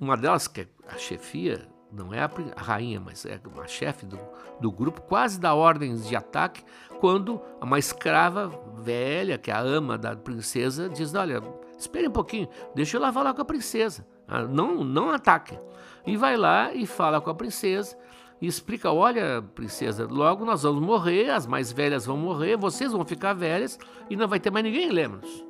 Uma 0.00 0.16
delas, 0.16 0.46
que 0.46 0.60
é 0.60 0.68
a 0.86 0.96
chefia, 0.96 1.68
não 1.92 2.12
é 2.12 2.20
a, 2.20 2.30
rainha, 2.56 3.00
mas 3.00 3.24
é 3.24 3.40
uma 3.52 3.66
chefe 3.66 4.04
do, 4.04 4.18
do 4.60 4.70
grupo, 4.70 5.00
quase 5.02 5.40
dá 5.40 5.54
ordens 5.54 6.06
de 6.06 6.14
ataque, 6.14 6.62
quando 7.00 7.40
uma 7.60 7.78
escrava 7.78 8.48
velha, 8.76 9.38
que 9.38 9.50
é 9.50 9.54
a 9.54 9.60
ama 9.60 9.96
da 9.96 10.14
princesa, 10.14 10.88
diz: 10.88 11.14
Olha, 11.14 11.42
espere 11.78 12.08
um 12.08 12.12
pouquinho, 12.12 12.48
deixa 12.74 12.96
eu 12.96 13.00
lá 13.00 13.12
falar 13.12 13.32
com 13.34 13.42
a 13.42 13.44
princesa, 13.44 14.06
ah, 14.26 14.42
não, 14.42 14.84
não 14.84 15.10
ataque. 15.10 15.58
E 16.06 16.16
vai 16.16 16.36
lá 16.36 16.72
e 16.72 16.86
fala 16.86 17.20
com 17.20 17.30
a 17.30 17.34
princesa 17.34 17.96
e 18.40 18.46
explica: 18.46 18.92
Olha, 18.92 19.42
princesa, 19.54 20.06
logo 20.10 20.44
nós 20.44 20.62
vamos 20.62 20.82
morrer, 20.82 21.30
as 21.30 21.46
mais 21.46 21.72
velhas 21.72 22.04
vão 22.04 22.16
morrer, 22.16 22.56
vocês 22.56 22.92
vão 22.92 23.04
ficar 23.04 23.32
velhas 23.32 23.78
e 24.10 24.16
não 24.16 24.28
vai 24.28 24.38
ter 24.38 24.50
mais 24.50 24.64
ninguém, 24.64 24.90
lembra-nos. 24.90 25.44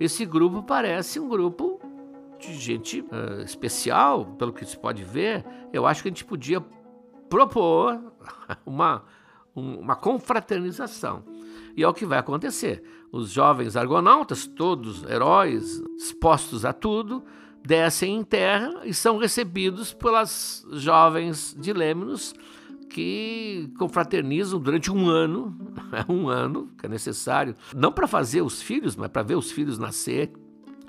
Esse 0.00 0.24
grupo 0.24 0.62
parece 0.62 1.18
um 1.18 1.28
grupo 1.28 1.80
de 2.38 2.54
gente 2.54 3.00
uh, 3.00 3.42
especial, 3.44 4.24
pelo 4.38 4.52
que 4.52 4.64
se 4.64 4.78
pode 4.78 5.02
ver, 5.04 5.44
eu 5.72 5.86
acho 5.86 6.02
que 6.02 6.08
a 6.08 6.10
gente 6.10 6.24
podia 6.24 6.60
propor 7.28 8.00
uma, 8.64 9.04
uma 9.54 9.96
confraternização. 9.96 11.24
E 11.76 11.82
é 11.82 11.88
o 11.88 11.94
que 11.94 12.06
vai 12.06 12.18
acontecer. 12.18 12.82
Os 13.12 13.30
jovens 13.30 13.76
argonautas, 13.76 14.46
todos 14.46 15.04
heróis, 15.04 15.82
expostos 15.96 16.64
a 16.64 16.72
tudo, 16.72 17.24
descem 17.64 18.16
em 18.16 18.24
terra 18.24 18.82
e 18.84 18.94
são 18.94 19.18
recebidos 19.18 19.92
pelas 19.92 20.66
jovens 20.72 21.56
de 21.58 21.72
Lemnos 21.72 22.34
que 22.88 23.70
confraternizam 23.78 24.58
durante 24.58 24.90
um 24.90 25.08
ano, 25.08 25.56
um 26.08 26.28
ano 26.28 26.70
que 26.78 26.86
é 26.86 26.88
necessário, 26.88 27.54
não 27.76 27.92
para 27.92 28.06
fazer 28.06 28.42
os 28.42 28.62
filhos, 28.62 28.96
mas 28.96 29.10
para 29.10 29.22
ver 29.22 29.36
os 29.36 29.50
filhos 29.50 29.78
nascer 29.78 30.32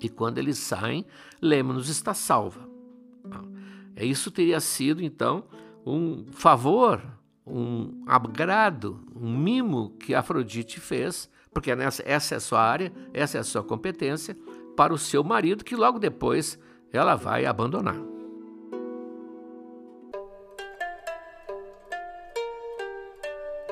e 0.02 0.10
quando 0.10 0.38
eles 0.38 0.58
saem, 0.58 1.06
Lemnos 1.42 1.90
está 1.90 2.14
salva. 2.14 2.68
É, 3.96 4.06
isso 4.06 4.32
teria 4.32 4.60
sido, 4.60 5.04
então, 5.04 5.44
um 5.86 6.26
favor, 6.32 7.02
um 7.46 8.04
agrado, 8.06 9.04
um 9.16 9.38
mimo 9.38 9.92
que 10.00 10.14
Afrodite 10.14 10.80
fez, 10.80 11.30
porque 11.54 11.76
nessa, 11.76 12.04
essa 12.06 12.36
é 12.36 12.38
a 12.38 12.42
sua 12.42 12.62
área, 12.62 12.94
essa 13.14 13.38
é 13.38 13.42
a 13.42 13.44
sua 13.44 13.64
competência, 13.64 14.38
para 14.76 14.94
o 14.94 14.98
seu 14.98 15.24
marido, 15.24 15.64
que 15.64 15.76
logo 15.76 16.00
depois 16.00 16.58
ela 16.94 17.16
vai 17.16 17.46
abandonar. 17.46 17.98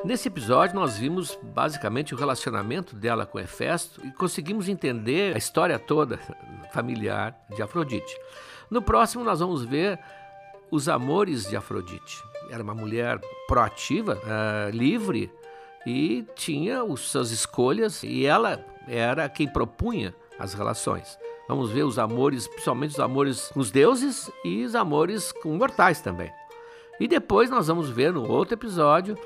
Nesse 0.08 0.30
episódio, 0.30 0.74
nós 0.74 0.98
vimos 0.98 1.38
basicamente 1.44 2.16
o 2.16 2.18
relacionamento 2.18 2.96
dela 2.96 3.26
com 3.26 3.38
Hefesto 3.38 4.00
e 4.08 4.12
conseguimos 4.12 4.70
entender 4.70 5.36
a 5.36 5.38
história 5.38 5.78
toda 5.78 6.18
familiar 6.72 7.38
de 7.54 7.62
Afrodite. 7.62 8.18
No 8.72 8.82
próximo, 8.82 9.22
nós 9.22 9.42
vamos 9.42 9.66
ver 9.66 10.00
os 10.72 10.88
amores 10.88 11.50
de 11.50 11.58
Afrodite. 11.58 12.24
era 12.50 12.64
uma 12.64 12.74
mulher 12.74 13.20
proativa, 13.50 14.16
uh, 14.16 14.70
livre 14.74 15.30
e 15.86 16.26
tinha 16.38 16.84
as 16.84 17.02
suas 17.02 17.32
escolhas 17.32 18.02
e 18.02 18.26
ela 18.26 18.66
era 18.88 19.28
quem 19.28 19.46
propunha 19.46 20.16
as 20.40 20.54
relações. 20.54 21.20
Vamos 21.50 21.70
ver 21.70 21.84
os 21.84 22.00
amores, 22.00 22.48
principalmente 22.48 22.92
os 22.92 23.00
amores 23.02 23.50
com 23.50 23.60
os 23.60 23.72
deuses 23.72 24.32
e 24.46 24.64
os 24.64 24.74
amores 24.74 25.34
com 25.34 25.58
mortais 25.58 26.00
também. 26.00 26.32
E 26.98 27.08
depois 27.10 27.50
nós 27.50 27.68
vamos 27.68 27.90
ver 27.90 28.12
no 28.12 28.28
outro 28.28 28.56
episódio 28.56 29.18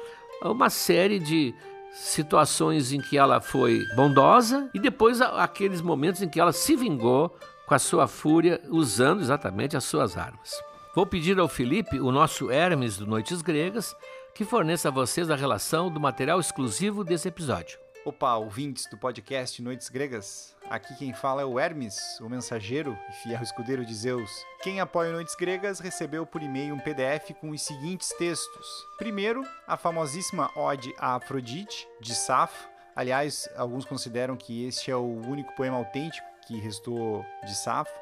uma 0.50 0.70
série 0.70 1.20
de 1.20 1.54
situações 1.92 2.92
em 2.92 3.02
que 3.02 3.18
ela 3.18 3.42
foi 3.42 3.86
bondosa 3.96 4.70
e 4.74 4.80
depois 4.80 5.22
aqueles 5.22 5.82
momentos 5.82 6.22
em 6.22 6.30
que 6.30 6.39
ela 6.39 6.54
se 6.54 6.76
vingou 6.76 7.36
com 7.68 7.76
a 7.76 7.80
sua 7.80 8.08
fúria 8.08 8.62
usando 8.70 9.22
exatamente 9.22 9.78
as 9.78 9.84
suas 9.84 10.18
armas. 10.18 10.62
Vou 10.96 11.06
pedir 11.06 11.39
ao 11.39 11.48
Felipe, 11.48 12.00
o 12.00 12.12
nosso 12.12 12.52
Hermes 12.52 12.98
do 12.98 13.06
Noites 13.06 13.42
Gregas, 13.42 13.96
que 14.34 14.44
forneça 14.44 14.89
a 14.89 14.92
vocês 14.92 15.30
a 15.30 15.36
relação 15.36 15.89
do 15.89 16.00
material 16.00 16.39
exclusivo 16.39 17.04
desse 17.04 17.28
episódio. 17.28 17.80
Opa, 18.04 18.36
ouvintes 18.36 18.88
do 18.89 18.97
podcast 18.97 19.62
Noites 19.62 19.88
Gregas. 19.88 20.56
Aqui 20.68 20.95
quem 20.95 21.14
fala 21.14 21.43
é 21.43 21.45
o 21.45 21.60
Hermes, 21.60 22.20
o 22.20 22.28
mensageiro 22.28 22.97
e 23.08 23.14
fiel 23.14 23.43
escudeiro 23.43 23.86
de 23.86 23.93
Zeus. 23.93 24.43
Quem 24.64 24.80
apoia 24.80 25.12
Noites 25.12 25.36
Gregas 25.36 25.80
recebeu 25.80 26.26
por 26.26 26.41
e-mail 26.41 26.74
um 26.74 26.80
PDF 26.80 27.32
com 27.39 27.52
os 27.52 27.62
seguintes 27.62 28.12
textos. 28.18 28.68
Primeiro, 28.97 29.43
a 29.68 29.78
famosíssima 29.78 30.49
Ode 30.56 30.91
a 30.97 31.14
Afrodite, 31.14 31.88
de 31.99 32.16
Safo. 32.16 32.68
Aliás, 32.95 33.47
alguns 33.56 33.86
consideram 33.86 34.36
que 34.36 34.66
este 34.66 34.89
é 34.89 34.95
o 34.95 35.22
único 35.28 35.56
poema 35.56 35.78
autêntico 35.78 36.28
que 36.47 36.60
restou 36.60 37.24
de 37.45 37.56
Safo. 37.56 37.93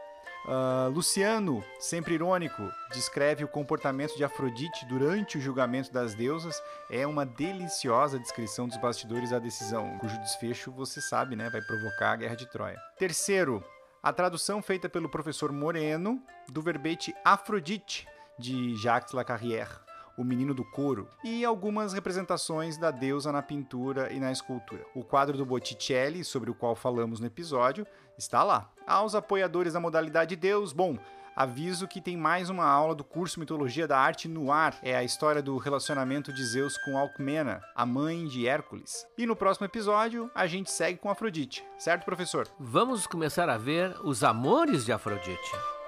Uh, 0.45 0.89
Luciano, 0.89 1.63
sempre 1.79 2.15
irônico, 2.15 2.63
descreve 2.91 3.43
o 3.43 3.47
comportamento 3.47 4.15
de 4.15 4.23
Afrodite 4.23 4.85
durante 4.85 5.37
o 5.37 5.41
julgamento 5.41 5.91
das 5.91 6.15
deusas. 6.15 6.61
É 6.89 7.05
uma 7.05 7.25
deliciosa 7.25 8.17
descrição 8.17 8.67
dos 8.67 8.77
bastidores 8.77 9.31
da 9.31 9.39
decisão, 9.39 9.97
cujo 9.99 10.17
desfecho 10.19 10.71
você 10.71 11.01
sabe, 11.01 11.35
né, 11.35 11.49
vai 11.49 11.61
provocar 11.61 12.13
a 12.13 12.15
guerra 12.15 12.35
de 12.35 12.49
Troia. 12.49 12.79
Terceiro, 12.97 13.63
a 14.01 14.13
tradução 14.13 14.61
feita 14.61 14.87
pelo 14.87 15.09
professor 15.09 15.51
Moreno 15.51 16.23
do 16.47 16.61
verbete 16.61 17.13
Afrodite 17.23 18.07
de 18.39 18.75
Jacques 18.77 19.13
Lacarrière 19.13 19.88
o 20.19 20.23
Menino 20.25 20.53
do 20.53 20.65
Couro, 20.65 21.07
e 21.23 21.45
algumas 21.45 21.93
representações 21.93 22.77
da 22.77 22.91
deusa 22.91 23.31
na 23.31 23.41
pintura 23.41 24.11
e 24.11 24.19
na 24.19 24.33
escultura. 24.33 24.85
O 24.93 25.01
quadro 25.01 25.37
do 25.37 25.45
Botticelli, 25.45 26.25
sobre 26.25 26.51
o 26.51 26.53
qual 26.53 26.75
falamos 26.75 27.21
no 27.21 27.25
episódio, 27.25 27.87
está 28.17 28.43
lá. 28.43 28.69
Aos 28.85 29.15
apoiadores 29.15 29.73
da 29.73 29.79
modalidade 29.79 30.35
Deus, 30.35 30.73
bom, 30.73 30.97
aviso 31.33 31.87
que 31.87 32.01
tem 32.01 32.17
mais 32.17 32.49
uma 32.49 32.65
aula 32.65 32.93
do 32.93 33.03
curso 33.03 33.39
Mitologia 33.39 33.87
da 33.87 33.97
Arte 33.97 34.27
no 34.27 34.51
ar. 34.51 34.77
É 34.83 34.93
a 34.93 35.05
história 35.05 35.41
do 35.41 35.57
relacionamento 35.57 36.33
de 36.33 36.43
Zeus 36.43 36.77
com 36.79 36.97
Alcmena, 36.97 37.61
a 37.73 37.85
mãe 37.85 38.27
de 38.27 38.45
Hércules. 38.45 39.07
E 39.17 39.25
no 39.25 39.37
próximo 39.37 39.67
episódio, 39.67 40.29
a 40.35 40.45
gente 40.45 40.69
segue 40.69 40.99
com 40.99 41.09
Afrodite, 41.09 41.63
certo, 41.77 42.03
professor? 42.03 42.45
Vamos 42.59 43.07
começar 43.07 43.47
a 43.47 43.57
ver 43.57 43.95
os 44.03 44.21
amores 44.21 44.83
de 44.83 44.91
Afrodite. 44.91 45.78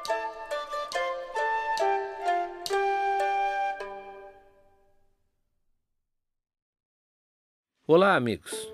Olá, 7.93 8.15
amigos! 8.15 8.73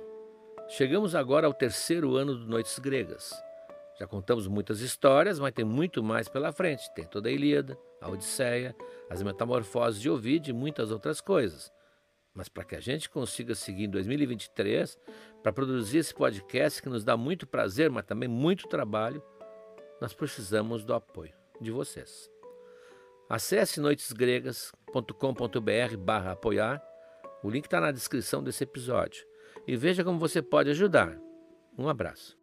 Chegamos 0.67 1.15
agora 1.15 1.47
ao 1.47 1.53
terceiro 1.53 2.15
ano 2.17 2.35
do 2.35 2.45
Noites 2.45 2.77
Gregas. 2.77 3.33
Já 3.99 4.05
contamos 4.05 4.47
muitas 4.47 4.79
histórias, 4.79 5.39
mas 5.39 5.53
tem 5.53 5.65
muito 5.65 6.03
mais 6.03 6.29
pela 6.29 6.51
frente. 6.51 6.87
Tem 6.93 7.03
toda 7.03 7.27
a 7.27 7.31
Ilíada, 7.31 7.75
a 7.99 8.11
Odisseia, 8.11 8.75
as 9.09 9.23
Metamorfoses 9.23 9.99
de 9.99 10.07
Ovid 10.07 10.51
e 10.51 10.53
muitas 10.53 10.91
outras 10.91 11.19
coisas. 11.19 11.73
Mas 12.31 12.47
para 12.47 12.63
que 12.63 12.75
a 12.75 12.79
gente 12.79 13.09
consiga 13.09 13.55
seguir 13.55 13.85
em 13.85 13.89
2023, 13.89 14.99
para 15.41 15.51
produzir 15.51 15.97
esse 15.97 16.13
podcast 16.13 16.79
que 16.79 16.87
nos 16.87 17.03
dá 17.03 17.17
muito 17.17 17.47
prazer, 17.47 17.89
mas 17.89 18.05
também 18.05 18.29
muito 18.29 18.67
trabalho, 18.67 19.23
nós 19.99 20.13
precisamos 20.13 20.85
do 20.85 20.93
apoio 20.93 21.33
de 21.59 21.71
vocês. 21.71 22.29
Acesse 23.27 23.81
noitesgregas.com.br 23.81 25.97
barra 25.97 26.33
apoiar 26.33 26.96
o 27.43 27.49
link 27.49 27.65
está 27.65 27.79
na 27.79 27.91
descrição 27.91 28.43
desse 28.43 28.63
episódio. 28.63 29.25
E 29.67 29.75
veja 29.75 30.03
como 30.03 30.19
você 30.19 30.41
pode 30.41 30.69
ajudar. 30.69 31.17
Um 31.77 31.89
abraço. 31.89 32.36